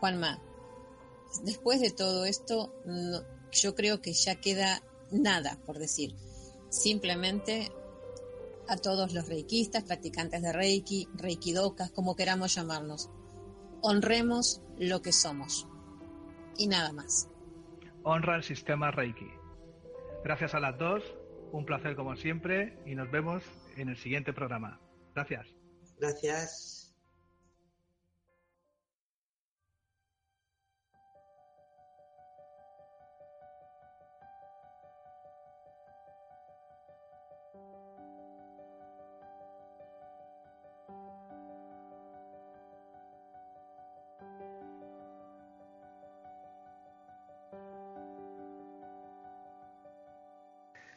[0.00, 0.40] Juanma,
[1.42, 2.72] después de todo esto,
[3.50, 6.14] yo creo que ya queda nada por decir
[6.68, 7.70] simplemente
[8.68, 13.10] a todos los reikistas, practicantes de reiki, reikidokas, como queramos llamarnos.
[13.82, 15.68] Honremos lo que somos.
[16.56, 17.28] Y nada más.
[18.04, 19.28] Honra el sistema reiki.
[20.24, 21.02] Gracias a las dos,
[21.52, 23.42] un placer como siempre y nos vemos
[23.76, 24.80] en el siguiente programa.
[25.14, 25.46] Gracias.
[25.98, 26.81] Gracias.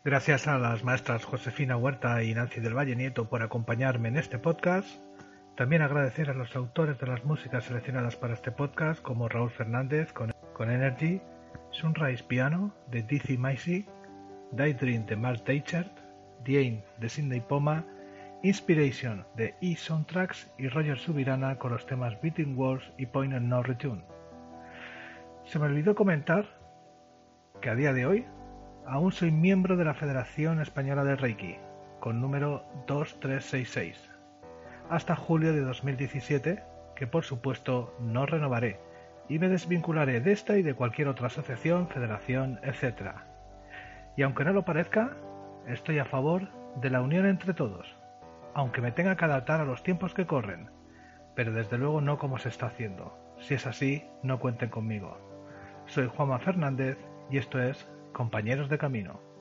[0.06, 4.38] Gracias a las maestras Josefina Huerta y Nancy del Valle Nieto por acompañarme en este
[4.38, 4.88] podcast.
[5.58, 10.14] También agradecer a los autores de las músicas seleccionadas para este podcast, como Raúl Fernández
[10.14, 11.24] con, Energy,
[11.72, 13.88] Sunrise Piano de Dizzy Maisy,
[14.52, 15.98] Daydream de Mark Deichert,
[16.44, 17.84] Diane de Sidney Poma,
[18.44, 23.48] Inspiration de E Soundtracks y Roger Subirana con los temas Beating Walls y Point and
[23.48, 24.04] No Return.
[25.46, 26.46] Se me olvidó comentar
[27.60, 28.26] que a día de hoy
[28.88, 31.58] Aún soy miembro de la Federación Española de Reiki,
[32.00, 34.12] con número 2366,
[34.92, 36.64] hasta julio de 2017,
[36.96, 38.80] que por supuesto no renovaré,
[39.28, 43.14] y me desvincularé de esta y de cualquier otra asociación, federación, etc.
[44.18, 45.18] Y aunque no lo parezca,
[45.68, 47.98] estoy a favor de la unión entre todos,
[48.54, 50.70] aunque me tenga que adaptar a los tiempos que corren,
[51.34, 53.18] pero desde luego no como se está haciendo.
[53.40, 55.18] Si es así, no cuenten conmigo.
[55.88, 57.00] Soy Juanma Fernández
[57.32, 59.35] y esto es compañeros de camino.